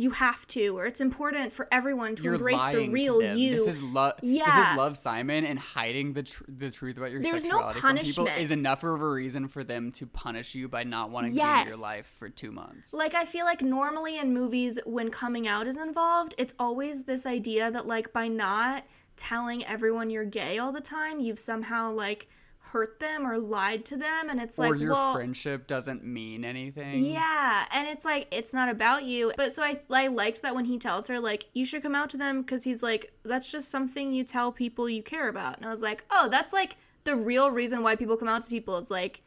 [0.00, 3.52] you have to, or it's important for everyone to You're embrace the real you.
[3.52, 4.14] This is love.
[4.22, 4.46] Yeah.
[4.46, 7.80] This is love, Simon, and hiding the tr- the truth about your There's no sexuality
[7.80, 11.32] from people is enough of a reason for them to punish you by not wanting
[11.32, 12.94] to be in your life for two months.
[12.94, 17.26] Like I feel like normally in movies when coming out is involved, it's always this
[17.26, 22.26] idea that like by not telling everyone you're gay all the time, you've somehow like
[22.72, 26.44] hurt them or lied to them and it's like or your well friendship doesn't mean
[26.44, 27.04] anything.
[27.04, 29.32] yeah, and it's like it's not about you.
[29.36, 32.10] But so I I liked that when he tells her like you should come out
[32.10, 35.56] to them because he's like that's just something you tell people you care about.
[35.56, 38.50] And I was like, oh, that's like the real reason why people come out to
[38.50, 38.78] people.
[38.78, 39.22] is like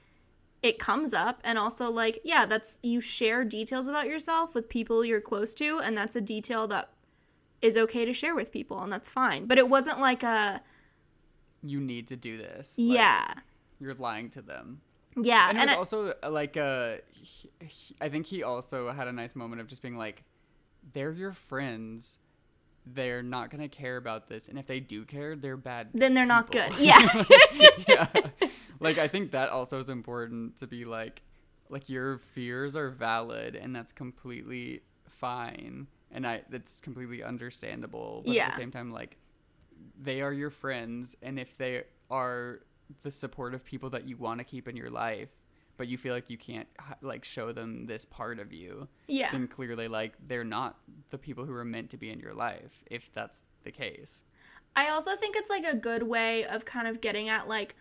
[0.61, 5.03] it comes up and also like yeah that's you share details about yourself with people
[5.03, 6.89] you're close to and that's a detail that
[7.61, 10.61] is okay to share with people and that's fine but it wasn't like a
[11.63, 12.73] You need to do this.
[12.77, 13.33] Like, yeah
[13.79, 14.79] you're lying to them.
[15.17, 18.91] yeah and, and, it I- also uh, like uh he, he- I think he also
[18.91, 20.23] had a nice moment of just being like
[20.93, 22.19] they're your friends.
[22.85, 24.47] They're not gonna care about this.
[24.49, 26.71] And if they do care they're bad then they're not good.
[26.77, 26.99] Yeah.
[27.87, 28.07] Yeah.
[28.79, 31.21] Like i think that also is important to be like
[31.69, 35.87] like your fears are valid and that's completely fine.
[36.11, 39.17] And i that's completely understandable but at the same time like
[40.01, 42.59] they are your friends and if they are
[43.01, 45.29] the supportive people that you want to keep in your life
[45.77, 46.67] but you feel like you can't
[47.01, 49.31] like show them this part of you Yeah.
[49.31, 50.77] then clearly like they're not
[51.09, 54.23] the people who are meant to be in your life if that's the case
[54.75, 57.75] I also think it's like a good way of kind of getting at like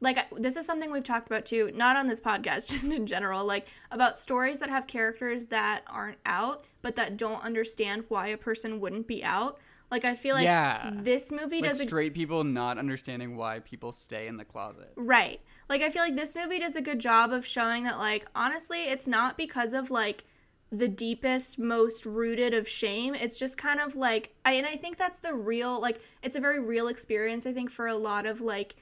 [0.00, 3.44] like this is something we've talked about too, not on this podcast, just in general,
[3.44, 8.36] like about stories that have characters that aren't out but that don't understand why a
[8.36, 9.60] person wouldn't be out.
[9.92, 10.90] Like I feel like Yeah.
[10.94, 14.90] this movie like does a straight people not understanding why people stay in the closet
[14.96, 15.40] Right.
[15.68, 18.84] Like I feel like this movie does a good job of showing that like honestly
[18.84, 20.24] it's not because of like
[20.70, 23.14] the deepest most rooted of shame.
[23.14, 26.40] It's just kind of like I and I think that's the real like it's a
[26.40, 28.76] very real experience I think for a lot of like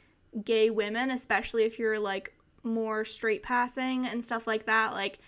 [0.44, 4.92] gay women, especially if you're like more straight passing and stuff like that.
[4.92, 5.18] Like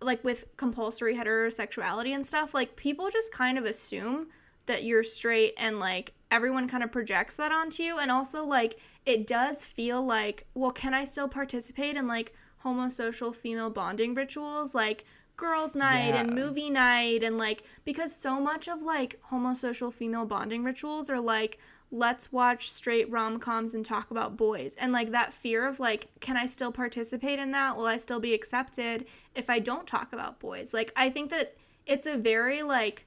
[0.00, 4.26] like with compulsory heterosexuality and stuff, like people just kind of assume
[4.66, 7.98] that you're straight and like everyone kind of projects that onto you.
[7.98, 13.34] And also like it does feel like well can I still participate in like homosocial
[13.34, 14.74] female bonding rituals?
[14.74, 15.04] Like
[15.36, 20.62] girls night and movie night and like because so much of like homosocial female bonding
[20.62, 21.58] rituals are like
[21.90, 24.74] let's watch straight rom-coms and talk about boys.
[24.76, 27.76] And like that fear of like can i still participate in that?
[27.76, 30.72] Will i still be accepted if i don't talk about boys?
[30.72, 33.06] Like i think that it's a very like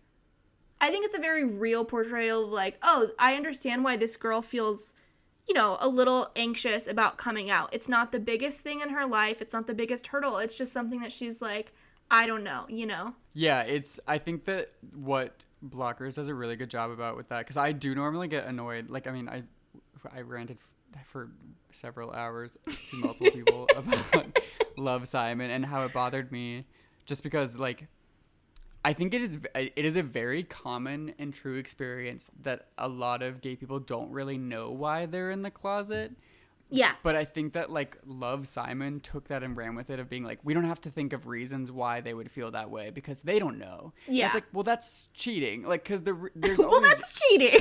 [0.86, 4.42] i think it's a very real portrayal of like oh i understand why this girl
[4.42, 4.94] feels
[5.48, 9.06] you know a little anxious about coming out it's not the biggest thing in her
[9.06, 11.72] life it's not the biggest hurdle it's just something that she's like
[12.10, 14.00] i don't know you know Yeah, it's.
[14.08, 17.74] I think that what Blockers does a really good job about with that because I
[17.74, 18.90] do normally get annoyed.
[18.90, 19.44] Like, I mean, I
[20.16, 20.58] I ranted
[21.06, 21.32] for
[21.72, 24.40] several hours to multiple people about
[24.78, 26.66] Love Simon and how it bothered me,
[27.06, 27.88] just because like.
[28.86, 33.24] I think it is it is a very common and true experience that a lot
[33.24, 36.12] of gay people don't really know why they're in the closet.
[36.70, 40.08] yeah But I think that like Love Simon took that and ran with it of
[40.08, 42.92] being like, we don't have to think of reasons why they would feel that way
[42.92, 43.94] because they don't know.
[44.08, 44.28] Yeah.
[44.28, 45.64] it's like, well, that's cheating.
[45.64, 47.60] Like, because the there's well always well, that's cheating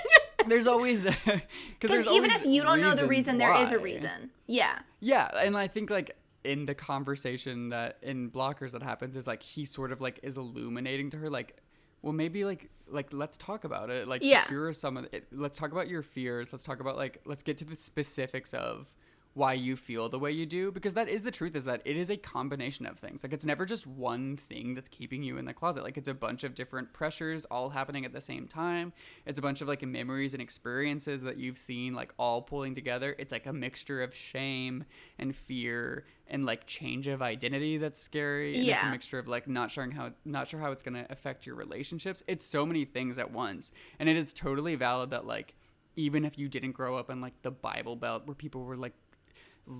[0.46, 1.40] there's always because
[1.80, 5.56] because even if you don't know the reason there is a reason yeah Yeah, and
[5.56, 9.90] I think like in the conversation that in blockers that happens is like he sort
[9.92, 11.56] of like is illuminating to her like
[12.02, 14.46] well maybe like like let's talk about it like Yeah.
[14.48, 17.42] here are some of the, let's talk about your fears let's talk about like let's
[17.42, 18.92] get to the specifics of
[19.36, 21.94] why you feel the way you do because that is the truth is that it
[21.94, 23.22] is a combination of things.
[23.22, 25.84] Like it's never just one thing that's keeping you in the closet.
[25.84, 28.94] Like it's a bunch of different pressures all happening at the same time.
[29.26, 33.14] It's a bunch of like memories and experiences that you've seen like all pulling together.
[33.18, 34.84] It's like a mixture of shame
[35.18, 38.56] and fear and like change of identity that's scary.
[38.56, 41.12] And it's a mixture of like not sure how not sure how it's going to
[41.12, 42.22] affect your relationships.
[42.26, 43.70] It's so many things at once.
[43.98, 45.54] And it is totally valid that like
[45.94, 48.92] even if you didn't grow up in like the bible belt where people were like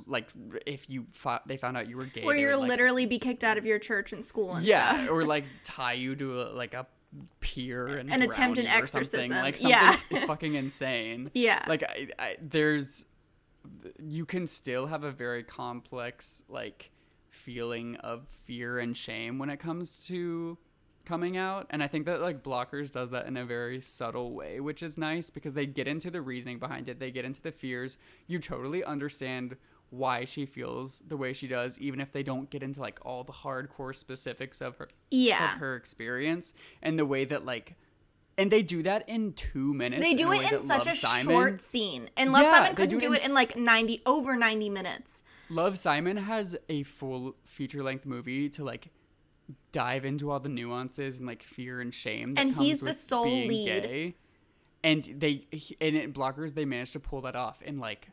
[0.06, 0.28] like
[0.66, 1.06] if you
[1.46, 3.64] they found out you were gay where they you're like, literally be kicked out of
[3.64, 5.10] your church and school and yeah stuff.
[5.10, 6.86] or like tie you to a, like a
[7.40, 9.36] pier and And attempt an or something, exorcism.
[9.36, 10.26] like something Yeah.
[10.26, 11.64] fucking insane Yeah.
[11.68, 13.04] like I, I, there's
[14.02, 16.90] you can still have a very complex like
[17.30, 20.58] feeling of fear and shame when it comes to
[21.04, 24.58] coming out and i think that like blockers does that in a very subtle way
[24.58, 27.52] which is nice because they get into the reasoning behind it they get into the
[27.52, 27.96] fears
[28.26, 29.56] you totally understand
[29.90, 33.22] why she feels the way she does even if they don't get into like all
[33.24, 35.52] the hardcore specifics of her Yeah.
[35.54, 37.76] of her experience and the way that like
[38.38, 40.96] and they do that in two minutes They do a it in such Love a
[40.96, 43.56] Simon- short scene, and Love Yeah, Simon couldn't do do it it in in like
[43.56, 45.22] ninety over ninety minutes.
[45.48, 48.88] Love Simon has a full feature length movie to like
[49.72, 52.34] dive into all the nuances and like fear and shame.
[52.36, 53.82] And comes he's the sole lead.
[53.84, 54.14] Gay.
[54.84, 55.46] And they
[55.80, 58.08] and in blockers they managed to pull that off in like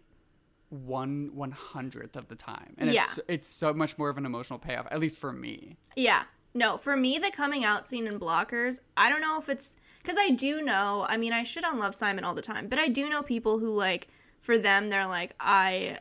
[0.74, 3.24] one one hundredth of the time, and it's Yeah.
[3.28, 5.78] it's so much more of an emotional payoff, at least for me.
[5.96, 6.24] Yeah.
[6.56, 10.18] No, for me, the coming out scene in Blockers, I don't know if it's because
[10.20, 11.06] I do know.
[11.10, 13.60] I mean, I shit on Love Simon all the time, but I do know people
[13.60, 14.08] who like
[14.40, 16.00] for them, they're like, I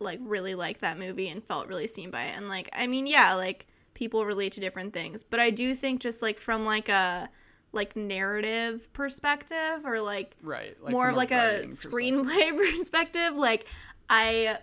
[0.00, 2.36] like really liked that movie and felt really seen by it.
[2.36, 6.00] And like I mean, yeah, like people relate to different things, but I do think
[6.00, 7.28] just like from like a
[7.72, 13.66] like narrative perspective or like Right, like more of like a screenplay perspective, like
[14.08, 14.58] I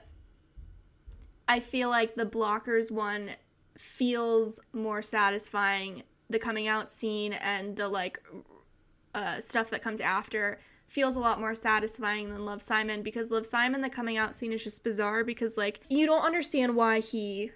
[1.47, 3.31] I feel like the blockers one
[3.77, 6.03] feels more satisfying.
[6.29, 8.19] The coming out scene and the like
[9.13, 13.45] uh, stuff that comes after feels a lot more satisfying than Love Simon because Love
[13.45, 17.51] Simon, the coming out scene is just bizarre because like you don't understand why he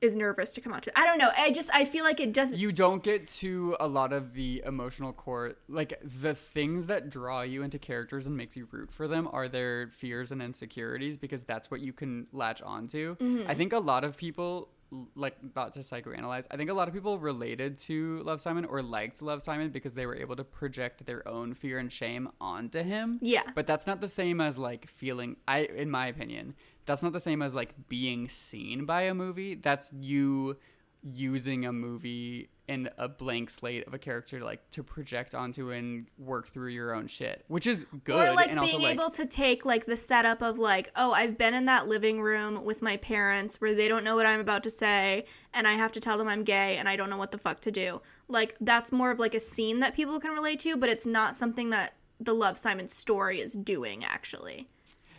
[0.00, 0.98] is nervous to come out to.
[0.98, 1.30] I don't know.
[1.36, 2.58] I just I feel like it doesn't.
[2.58, 7.40] you don't get to a lot of the emotional core like the things that draw
[7.42, 11.42] you into characters and makes you root for them are their fears and insecurities because
[11.42, 13.50] that's what you can latch onto Mm-hmm.
[13.50, 14.68] i think a lot of people
[15.14, 18.82] like not to psychoanalyze i think a lot of people related to love simon or
[18.82, 22.82] liked love simon because they were able to project their own fear and shame onto
[22.82, 23.42] him Yeah.
[23.54, 26.54] but that's not the same as like feeling i in my opinion
[26.86, 29.54] that's not the same as like being seen by a movie.
[29.54, 30.56] That's you
[31.02, 36.06] using a movie and a blank slate of a character like to project onto and
[36.18, 39.10] work through your own shit which is good or like and being also like able
[39.10, 42.82] to take like the setup of like oh i've been in that living room with
[42.82, 45.24] my parents where they don't know what i'm about to say
[45.54, 47.60] and i have to tell them i'm gay and i don't know what the fuck
[47.60, 48.00] to do.
[48.28, 51.36] Like that's more of like a scene that people can relate to but it's not
[51.36, 54.68] something that the love simon story is doing actually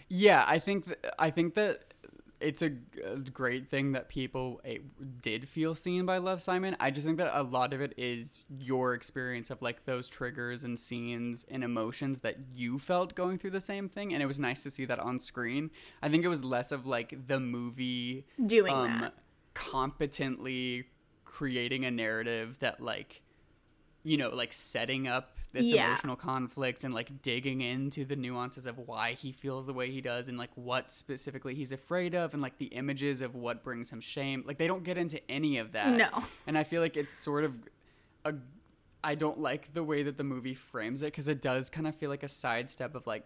[0.09, 1.93] Yeah, I think th- I think that
[2.39, 2.69] it's a,
[3.33, 4.61] great thing that people
[5.21, 6.75] did feel seen by Love Simon.
[6.79, 10.63] I just think that a lot of it is your experience of like those triggers
[10.63, 14.39] and scenes and emotions that you felt going through the same thing, and it was
[14.39, 15.71] nice to see that on screen.
[16.01, 19.13] I think it was less of like the movie Doing um, that.
[19.53, 20.85] competently
[21.25, 23.21] creating a narrative that like
[24.07, 25.87] you know like setting up this Yeah.
[25.87, 30.01] emotional conflict and like digging into the nuances of why he feels the way he
[30.01, 33.91] does and like what specifically he's afraid of and like the images of what brings
[33.91, 36.09] him shame like they don't get into any of that No.
[36.47, 37.53] and i feel like it's sort of
[38.25, 38.33] a
[39.03, 41.95] I don't like the way that the movie frames it because it does kind of
[41.95, 43.23] feel like a sidestep of like,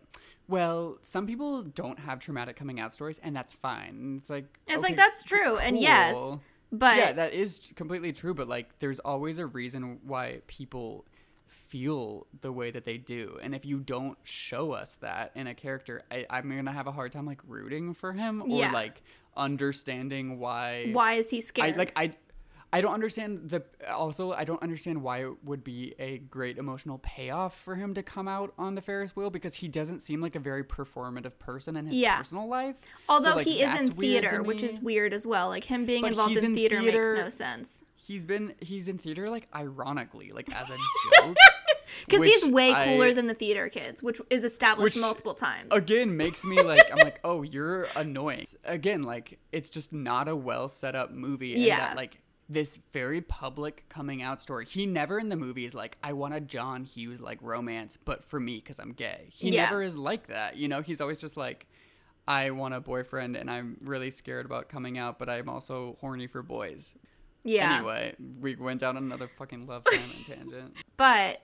[0.48, 3.90] well, some people don't have traumatic coming out stories, and that's fine.
[3.90, 6.42] And it's like it's okay, like that's true and yes cool.
[6.72, 8.34] But yeah, that is completely true.
[8.34, 11.06] But like, there's always a reason why people
[11.48, 15.54] feel the way that they do, and if you don't show us that in a
[15.54, 18.72] character, I, I'm gonna have a hard time like rooting for him or Yeah.
[18.72, 19.02] like
[19.38, 20.90] understanding why.
[20.92, 22.14] why is he I scared like I.
[22.74, 23.64] I don't understand the.
[23.92, 28.04] Also, I don't understand why it would be a great emotional payoff for him to
[28.04, 31.76] come out on the Ferris wheel because he doesn't seem like a very performative person
[31.76, 32.18] in his Yeah.
[32.18, 32.76] personal life.
[32.82, 35.50] So, although like, he is in that's weird to theater which is weird as well
[35.50, 38.88] like him being But involved in in theater, theater- makes no sense He's been he's
[38.88, 40.78] in theater like ironically, like as a
[41.22, 41.36] joke.
[42.08, 45.74] because he's way I- cooler than the theater kids which is established Which, multiple times
[45.74, 48.46] Again, makes me like I'm like, oh, you're annoying.
[48.64, 51.54] Again, like it's just not a well set up movie.
[51.54, 51.80] And Yeah.
[51.80, 52.18] That, like
[52.52, 54.66] this very public coming out story.
[54.66, 58.24] He never in the movie is like, I want a John Hughes like romance, but
[58.24, 59.30] for me because I'm gay.
[59.32, 59.64] He Yeah.
[59.66, 60.58] never is like that.
[60.58, 61.68] You know, he's always just like.
[62.28, 66.28] I want a boyfriend and I'm really scared about coming out, but I'm also horny
[66.28, 66.94] for boys.
[67.44, 70.10] yeah Anyway, we went down another fucking love Simon
[70.52, 70.74] tangent.
[70.98, 71.42] But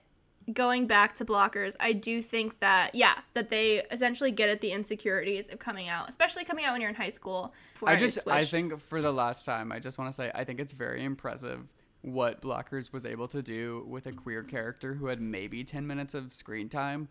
[0.52, 4.72] going back to blockers, I do think that yeah, that they essentially get at the
[4.72, 7.54] insecurities of coming out, especially coming out when you're in high school.
[7.86, 10.60] I just I think for the last time, I just want to say I think
[10.60, 11.66] it's very impressive
[12.02, 16.14] what Blockers was able to do with a queer character who had maybe 10 minutes
[16.14, 17.08] of screen time.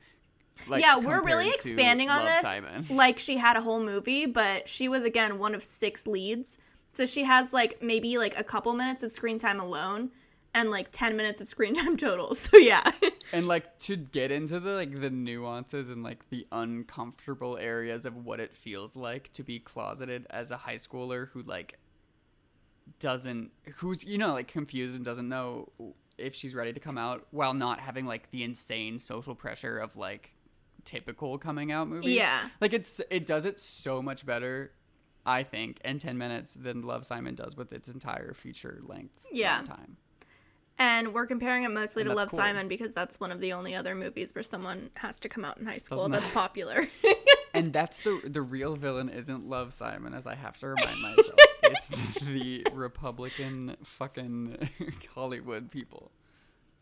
[0.68, 2.42] Like, yeah, we're really expanding on Love this.
[2.42, 2.86] Simon.
[2.90, 6.58] Like she had a whole movie, but she was again one of six leads.
[6.92, 10.10] So she has like maybe like a couple minutes of screen time alone
[10.58, 12.34] and like 10 minutes of screen time total.
[12.36, 12.92] So yeah.
[13.34, 18.26] and like to get into the like the nuances and like the uncomfortable areas of
[18.26, 21.78] what it feels like to be closeted as a high schooler who like
[23.00, 25.70] doesn't who's you know like confused and doesn't know
[26.18, 29.96] if she's ready to come out while not having like the insane social pressure of
[29.96, 30.34] like
[30.84, 32.14] typical coming out movie.
[32.14, 32.48] Yeah.
[32.62, 34.72] Like it's it does it so much better
[35.26, 39.62] I think in 10 minutes than Love Simon does with its entire feature length Yeah.
[39.64, 39.98] time.
[40.80, 42.38] And we're comparing it mostly And to Love cool.
[42.40, 45.58] Simon because that's one of the only other movies where someone has to come out
[45.58, 46.88] in high school Doesn't that's that- popular.
[47.54, 51.34] and that's the the real villain isn't Love Simon, as I have to remind myself.
[51.64, 51.88] it's
[52.22, 54.70] the Republican fucking
[55.16, 56.12] Hollywood people.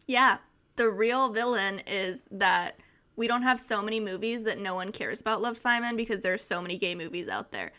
[0.08, 0.38] Yeah.
[0.76, 2.80] The real villain is that
[3.16, 6.44] we don't have so many movies that no one cares about Love Simon because there's
[6.44, 7.72] so many gay movies out there.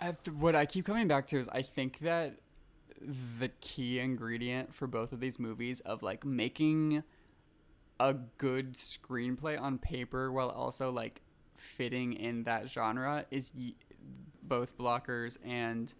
[0.00, 2.38] I, what I keep coming back to is I think that
[3.38, 7.02] the key ingredient for both of these movies of like making
[7.98, 11.22] a good screenplay on paper while also like
[11.56, 13.74] fitting in that genre is y-
[14.42, 15.92] both blockers and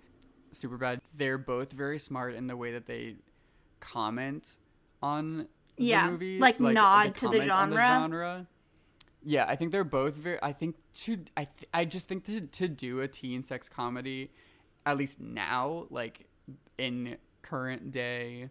[0.53, 1.01] Superbad.
[1.17, 3.17] They're both very smart in the way that they
[3.81, 4.57] comment
[5.03, 8.47] on Yeah, the movie, like nod they to the comment on genre.
[9.23, 9.33] Genre.
[9.33, 10.39] Yeah, I think they're both very.
[10.43, 14.31] I think to I th- I just think to to do a teen sex comedy,
[14.87, 16.27] at least now, like
[16.79, 18.51] in current day,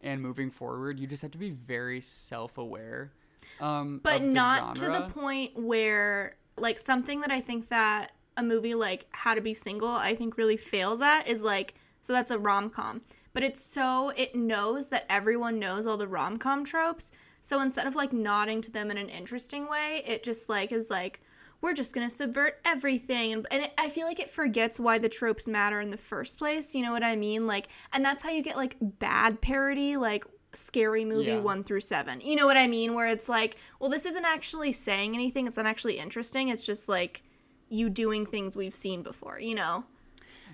[0.00, 3.12] and moving forward, you just have to be very self aware.
[3.60, 8.74] Um, but not to the point where like something that I think that a movie
[8.74, 12.38] like How to Be Single I think really fails at is like so that's a
[12.38, 13.02] rom-com
[13.32, 17.10] but it's so it knows that everyone knows all the rom-com tropes
[17.44, 20.88] so instead of like nodding to them in an interesting way it just like is
[20.88, 21.20] like
[21.60, 23.32] we're just gonna subvert everything.
[23.32, 26.38] And, and it, i feel like it forgets why the tropes matter in the first
[26.38, 27.46] place you know what i mean?
[27.46, 30.24] Like and that's how you get like bad parody like
[30.54, 31.40] scary movie Yeah.
[31.40, 32.20] one through seven.
[32.20, 32.94] You know what i mean?
[32.94, 35.46] Where it's like well this isn't actually saying anything.
[35.46, 36.48] It's not actually interesting.
[36.48, 37.22] It's just like
[37.68, 39.84] you doing things we've seen before you know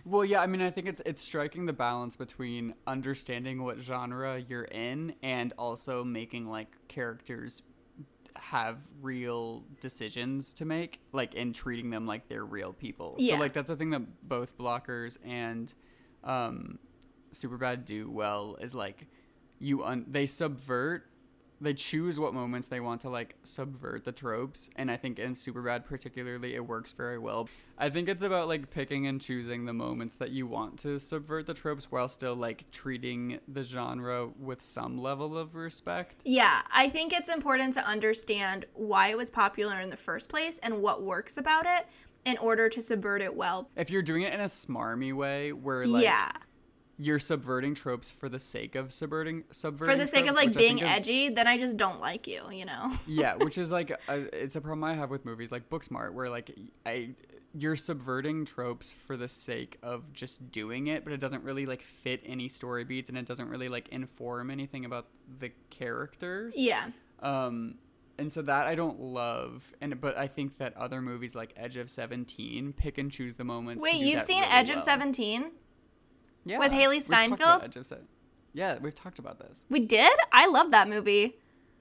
[0.05, 4.39] Well, yeah, I mean, I think it's it's striking the balance between understanding what genre
[4.39, 7.63] you're in and also making like characters
[8.37, 13.15] have real decisions to make, like and treating them like they're real people.
[13.19, 13.35] Yeah.
[13.35, 15.73] So like that's the thing that both blockers and
[16.25, 16.79] um
[17.33, 19.07] Superbad do well is like
[19.59, 21.10] you un- they subvert
[21.61, 25.33] they choose what moments they want to like subvert the tropes and i think in
[25.33, 27.49] superbad particularly it works very well
[27.79, 31.47] i think it's about like picking and choosing the moments that you want to subvert
[31.47, 36.89] the tropes while still like treating the genre with some level of respect Yeah, I
[36.89, 41.03] think it's important to understand why it was popular in the first place and what
[41.03, 41.87] works about it
[42.25, 43.69] in order to subvert it well.
[43.77, 46.31] if you're doing it in a smarmy way where like yeah.
[47.01, 50.79] You're subverting tropes for the sake of subverting subverting For the sake of like being
[50.79, 52.93] is- edgy, then I just don't like you, you know?
[53.07, 56.29] yeah, which is like a, it's a problem I have with movies like Booksmart, where
[56.29, 57.11] like I
[57.55, 61.81] you're subverting tropes for the sake of just doing it, but it doesn't really like
[61.83, 65.07] fit any story beats, and it doesn't really like inform anything about
[65.39, 66.55] the characters.
[66.57, 66.89] yeah.
[67.21, 67.77] Um,
[68.19, 71.79] and so that I don't love, and but I think that other movies like Edge
[71.79, 73.83] of Seventeen pick and choose the moments.
[73.83, 74.85] to Wait, you've seen really Edge of well.
[76.47, 76.47] 17?
[76.47, 77.63] Yeah, with Hailee Steinfeld?
[77.63, 77.97] Edge of Se-
[78.53, 79.65] yeah, we've talked about this.
[79.69, 80.13] We did?
[80.33, 81.37] I love that movie.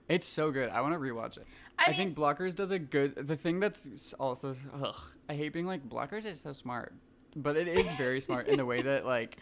[0.07, 0.70] It's so good.
[0.70, 1.45] I want to rewatch it.
[1.78, 3.28] I I, mean- think Blockers does a good.
[3.28, 4.95] The thing that's also, ugh,
[5.30, 6.93] I hate being like Blockers is so smart,
[7.36, 9.38] but it is very smart in the way that like,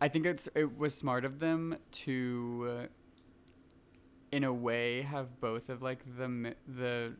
[0.00, 2.86] I think it's it was smart of them to, uh,
[4.32, 7.12] in a way, have both of like the the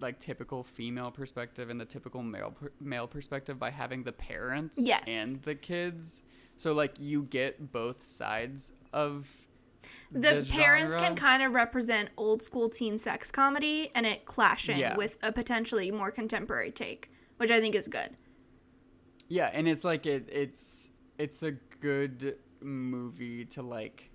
[0.00, 4.78] like typical female perspective and the typical male per- male perspective by having the parents
[4.80, 5.04] Yes.
[5.06, 6.22] and the kids.
[6.56, 9.28] So like you get both sides of
[10.10, 11.08] The, parents genre.
[11.08, 14.96] can kind of represent old school teen sex comedy and it clashing Yeah.
[14.96, 18.16] with a potentially more contemporary take, which I think is good.
[19.28, 24.10] Yeah, and it's like it it's it's a good movie to like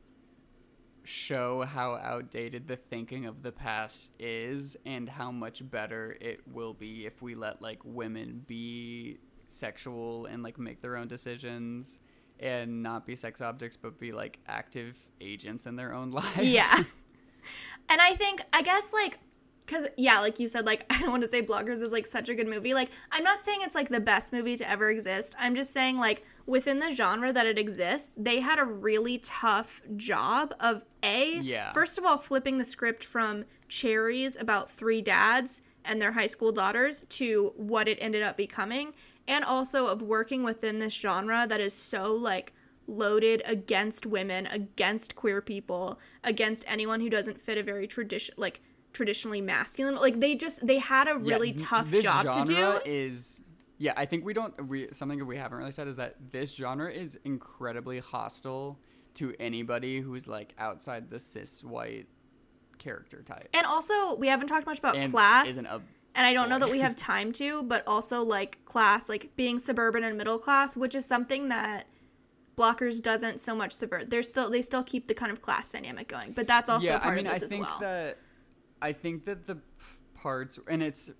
[1.09, 6.73] show how outdated the thinking of the past is and how much better it will
[6.73, 11.99] be if we let like women be sexual and like make their own decisions
[12.39, 16.39] and not be sex objects but be like active agents in their own lives.
[16.39, 16.83] Yeah.
[17.89, 19.19] and I think, I guess, like,
[19.65, 22.29] because, yeah, like you said, like, I don't want to say Blockers is, like, such
[22.29, 22.73] a good movie.
[22.73, 25.35] Like, I'm not saying it's, like, the best movie to ever exist.
[25.39, 29.81] I'm just saying, like, within the genre that it exists, they had a really tough
[29.95, 31.71] job of A, Yeah.
[31.71, 36.51] first of all, flipping the script from cherries about three dads and their high school
[36.51, 38.93] daughters to what it ended up becoming,
[39.27, 42.51] and also of working within this genre that is so, like,
[42.87, 48.61] loaded against women, against queer people, against anyone who doesn't fit a very tradition like
[48.91, 49.95] traditionally masculine.
[49.95, 52.79] Like they just they had a really th- tough job to do.
[52.85, 53.41] is
[53.79, 56.55] yeah i think we don't we something that we haven't really said is that this
[56.55, 58.77] genre is incredibly hostile
[59.15, 62.07] to anybody who's like outside the cis white
[62.77, 65.47] character type And also, we haven't talked much about And class.
[65.49, 65.81] isn't a
[66.15, 69.59] and I don't know that we have time to, but also like class, like being
[69.59, 71.87] suburban and middle class, which is something that
[72.57, 74.09] Blockers doesn't so much subvert.
[74.09, 76.99] They're still they still keep the kind of class dynamic going, but that's also yeah
[76.99, 77.79] part i mean of this i as think well.
[77.79, 78.17] that
[78.81, 79.57] i think that the
[80.13, 81.11] parts and it's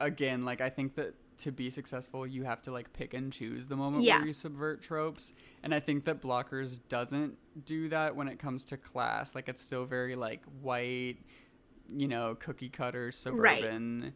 [0.00, 3.66] again like i think that to be successful you have to like pick and choose
[3.66, 4.18] the moment Yeah.
[4.18, 5.32] where you subvert tropes
[5.62, 9.62] and i think that blockers doesn't do that when it comes to class like it's
[9.62, 11.16] still very like white
[11.94, 14.12] you know cookie cutter suburban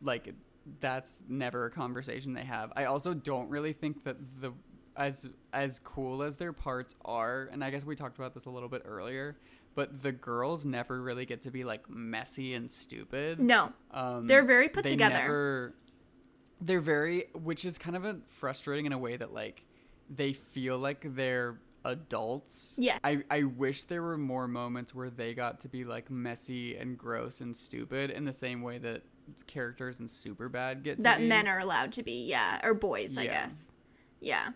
[0.00, 0.34] like
[0.80, 4.52] that's never a conversation they have i also don't really think that the
[4.96, 8.50] as as cool as their parts are and i guess we talked about this a
[8.50, 9.36] little bit earlier
[9.74, 13.40] but the girls never really get to be like messy and stupid.
[13.40, 13.72] No.
[13.90, 15.14] Um, They're very put they together.
[15.14, 15.74] Never,
[16.64, 19.64] they're very, which is kind of a frustrating in a way that like
[20.08, 22.76] they feel like they're adults.
[22.78, 22.98] Yeah.
[23.02, 26.96] I, I wish there were more moments where they got to be like messy and
[26.96, 29.02] gross and stupid in the same way that
[29.46, 33.26] characters in Superbad get to that men are allowed to be, yeah, or boys, I
[33.26, 33.72] guess.
[34.20, 34.50] Yeah.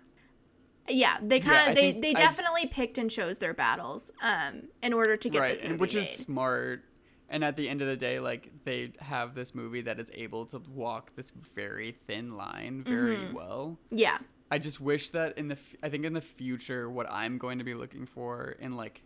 [0.89, 4.69] Yeah, they kind of they think they I- definitely picked and chose their battles um
[4.83, 6.03] in order to get right, this movie which made.
[6.03, 6.85] is smart.
[7.29, 10.47] And at the end of the day, like they have this movie that is able
[10.47, 13.33] to walk this very thin line very Mhm.
[13.33, 13.79] well.
[13.91, 14.19] Yeah.
[14.51, 17.59] I just wish that in the f- I think in the future what I'm going
[17.59, 19.03] to be looking for in like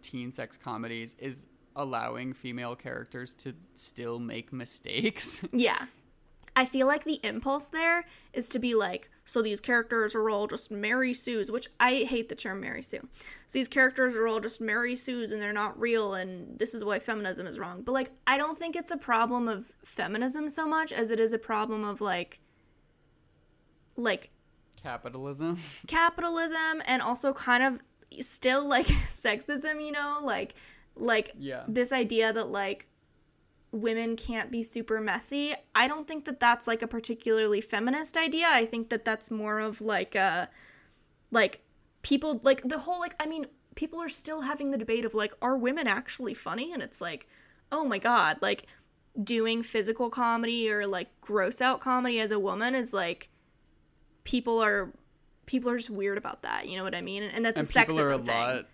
[0.00, 1.44] teen sex comedies is
[1.76, 5.42] allowing female characters to still make mistakes.
[5.52, 5.86] Yeah.
[6.58, 10.48] I feel like the impulse there is to be like, so these characters are all
[10.48, 13.06] just Mary Sue's, which I hate the term Mary Sue.
[13.46, 16.82] So these characters are all just Mary Sue's and they're not real, and this is
[16.82, 17.82] why feminism is wrong.
[17.82, 21.32] But like, I don't think it's a problem of feminism so much as it is
[21.32, 22.40] a problem of like,
[23.96, 24.30] like
[24.82, 25.58] Capitalism.
[25.86, 27.80] capitalism and also kind of
[28.20, 30.54] still like sexism, you know, like
[30.96, 31.62] like Yeah.
[31.68, 32.87] this idea that like
[33.72, 35.54] women can't be super messy.
[35.74, 38.46] I don't think that that's like a particularly feminist idea.
[38.48, 40.48] I think that that's more of like a
[41.30, 41.60] like
[42.02, 45.32] people like the whole like I mean people are still having the debate of like
[45.40, 47.28] are women actually funny and it's like
[47.70, 48.66] oh my god like
[49.22, 53.28] doing physical comedy or like gross out comedy as a woman is like
[54.24, 54.92] people are
[55.46, 57.72] people are just weird about that you know what i mean and that's and a
[57.72, 58.66] sexism thing lot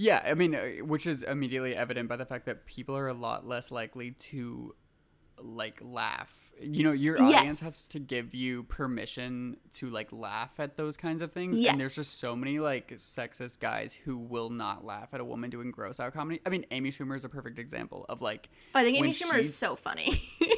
[0.00, 3.14] yeah i mean uh, which is immediately evident by the fact that people are a
[3.14, 4.74] lot less likely to
[5.38, 6.32] like laugh
[6.62, 7.60] you know your audience Yes.
[7.62, 11.72] has to give you permission to like laugh at those kinds of things Yes.
[11.72, 15.48] and there's just so many like sexist guys who will not laugh at a woman
[15.50, 18.82] doing gross out comedy i mean amy schumer is a perfect example of like i
[18.84, 20.12] think amy schumer is so funny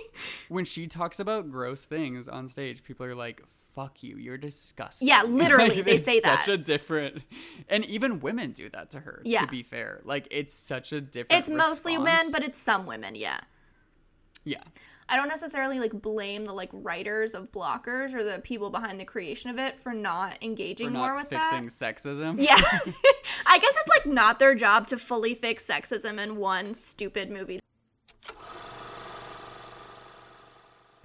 [0.49, 3.43] when she talks about gross things on stage, people are like,
[3.75, 6.41] "Fuck you, you're disgusting." Yeah, literally, they it's say that.
[6.41, 7.23] Such a different,
[7.69, 9.23] and even women do that to her.
[9.25, 9.43] Yeah.
[9.43, 11.41] To be fair, like it's such a different.
[11.41, 13.39] it's mostly men but it's some women yeah
[14.45, 14.63] yeah,
[15.09, 19.05] i don't necessarily like blame the like writers of blockers or the people behind the
[19.05, 22.37] creation of it for not engaging for more not with fixing that sexism.
[22.39, 22.57] yeah
[23.47, 27.61] i guess it's like not their job to fully fix sexism in one stupid movie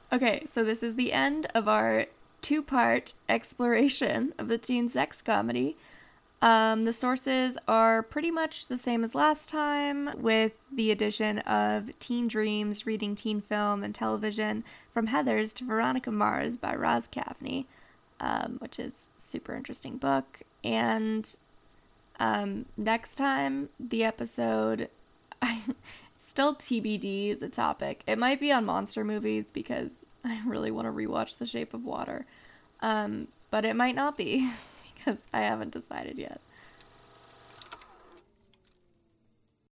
[0.09, 2.05] Okay, so this is the end of our
[2.41, 5.77] two part exploration of the teen sex comedy.
[6.41, 11.97] Um, the sources are pretty much the same as last time, with the addition of
[11.99, 14.63] Teen Dreams, Reading Teen Film and Television,
[14.93, 17.65] From Heathers to Veronica Mars by Roz Kaveney,
[18.19, 20.41] um, which is super interesting book.
[20.63, 21.35] And
[22.19, 24.89] um, next time, the episode,
[26.17, 28.03] still TBD the topic.
[28.05, 31.85] It might be on monster movies because I really want to rewatch The Shape of
[31.85, 32.25] Water.
[32.81, 34.49] Um, but it might not be
[34.95, 36.41] because I haven't decided yet.